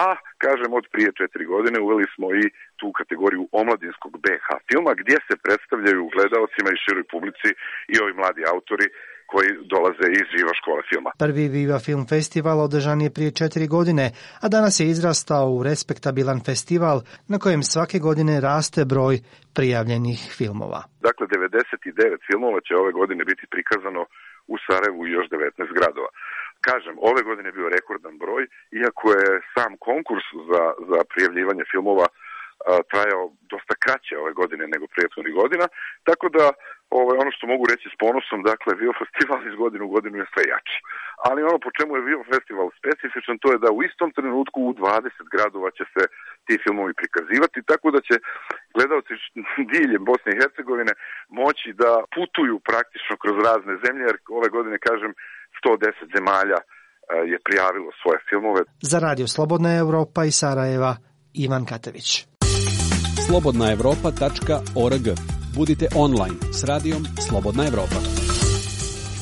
a 0.05 0.07
kažem 0.45 0.73
od 0.73 0.85
prije 0.93 1.11
četiri 1.21 1.45
godine 1.45 1.81
uveli 1.81 2.07
smo 2.15 2.27
i 2.35 2.43
tu 2.81 2.93
kategoriju 3.01 3.49
omladinskog 3.53 4.13
BH 4.25 4.47
filma 4.69 4.93
gdje 5.01 5.17
se 5.27 5.35
predstavljaju 5.45 6.11
gledalcima 6.15 6.69
i 6.71 6.83
široj 6.85 7.05
publici 7.13 7.51
i 7.93 7.95
ovi 8.03 8.13
mladi 8.21 8.43
autori 8.55 8.87
koji 9.33 9.49
dolaze 9.75 10.07
iz 10.21 10.27
Viva 10.37 10.55
škole 10.61 10.83
filma. 10.91 11.11
Prvi 11.25 11.45
Viva 11.57 11.79
Film 11.87 12.05
Festival 12.13 12.59
održan 12.67 13.01
je 13.07 13.15
prije 13.17 13.31
četiri 13.41 13.67
godine, 13.77 14.07
a 14.45 14.47
danas 14.57 14.75
je 14.81 14.87
izrastao 14.95 15.47
u 15.57 15.63
respektabilan 15.69 16.41
festival 16.49 16.99
na 17.33 17.37
kojem 17.45 17.63
svake 17.73 17.99
godine 18.09 18.35
raste 18.51 18.83
broj 18.93 19.15
prijavljenih 19.57 20.21
filmova. 20.39 20.81
Dakle, 21.09 21.25
99 21.27 22.27
filmova 22.29 22.59
će 22.67 22.73
ove 22.83 22.93
godine 23.01 23.23
biti 23.31 23.45
prikazano 23.55 24.03
u 24.53 24.55
Sarajevu 24.67 25.01
i 25.07 25.15
još 25.17 25.27
19 25.29 25.79
gradova. 25.79 26.11
Kažem, 26.69 26.95
ove 27.11 27.21
godine 27.29 27.49
je 27.49 27.59
bio 27.59 27.75
rekordan 27.77 28.15
broj, 28.23 28.43
iako 28.83 29.07
je 29.19 29.29
sam 29.55 29.71
konkurs 29.89 30.27
za, 30.51 30.63
za 30.91 31.01
prijavljivanje 31.11 31.65
filmova 31.73 32.07
trajao 32.91 33.25
dosta 33.53 33.75
kraće 33.85 34.15
ove 34.23 34.33
godine 34.41 34.65
nego 34.75 34.87
prijetvornih 34.95 35.35
godina, 35.41 35.67
tako 36.09 36.27
da 36.39 36.47
ovaj, 36.99 37.17
ono 37.23 37.31
što 37.37 37.45
mogu 37.53 37.65
reći 37.73 37.87
s 37.95 37.97
ponosom, 38.05 38.39
dakle, 38.51 38.71
Vivo 38.83 38.95
Festival 39.03 39.41
iz 39.51 39.55
godinu 39.63 39.83
u 39.87 39.95
godinu 39.97 40.17
je 40.19 40.31
sve 40.33 40.43
jači. 40.55 40.79
Ali 41.27 41.49
ono 41.51 41.59
po 41.65 41.71
čemu 41.77 41.93
je 41.95 42.09
Vivo 42.11 42.23
Festival 42.33 42.67
specifičan, 42.81 43.37
to 43.43 43.49
je 43.53 43.63
da 43.65 43.71
u 43.73 43.81
istom 43.89 44.09
trenutku 44.19 44.59
u 44.69 44.75
20 44.75 45.35
gradova 45.35 45.69
će 45.79 45.85
se 45.93 46.03
ti 46.47 46.55
filmovi 46.65 46.93
prikazivati, 47.01 47.69
tako 47.71 47.87
da 47.95 48.01
će 48.09 48.15
gledalci 48.77 49.13
diljem 49.73 50.03
Bosne 50.11 50.31
i 50.33 50.39
Hercegovine 50.41 50.93
moći 51.41 51.69
da 51.83 51.91
putuju 52.17 52.57
praktično 52.71 53.15
kroz 53.23 53.37
razne 53.49 53.75
zemlje, 53.85 54.05
jer 54.11 54.17
ove 54.39 54.49
godine, 54.57 54.77
kažem, 54.89 55.13
110 55.61 56.17
zemalja 56.17 56.59
je 57.33 57.39
prijavilo 57.47 57.91
svoje 58.03 58.19
filmove. 58.29 58.61
Za 58.93 58.99
radio 59.07 59.27
Slobodna 59.35 59.71
Europa 59.85 60.21
i 60.25 60.33
Sarajeva, 60.41 60.93
Ivan 61.45 61.65
Katević 61.71 62.09
slobodnaevropa.org. 63.33 65.32
Budite 65.57 65.87
online 65.95 66.35
s 66.53 66.65
radijom 66.65 67.07
Slobodna 67.29 67.67
Evropa. 67.67 67.97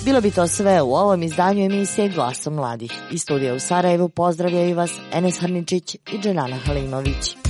Bilo 0.04 0.20
bi 0.20 0.30
to 0.30 0.46
sve 0.46 0.82
u 0.82 0.94
ovom 0.94 1.22
izdanju 1.22 1.64
emisije 1.64 2.08
Glasom 2.08 2.54
mladih. 2.54 2.92
Iz 3.12 3.22
studija 3.22 3.54
u 3.54 3.58
Sarajevu 3.58 4.08
pozdravljaju 4.08 4.76
vas 4.76 4.90
Enes 5.12 5.40
Hrničić 5.40 5.94
i 5.94 6.18
Dženana 6.22 6.56
Halimović. 6.56 7.49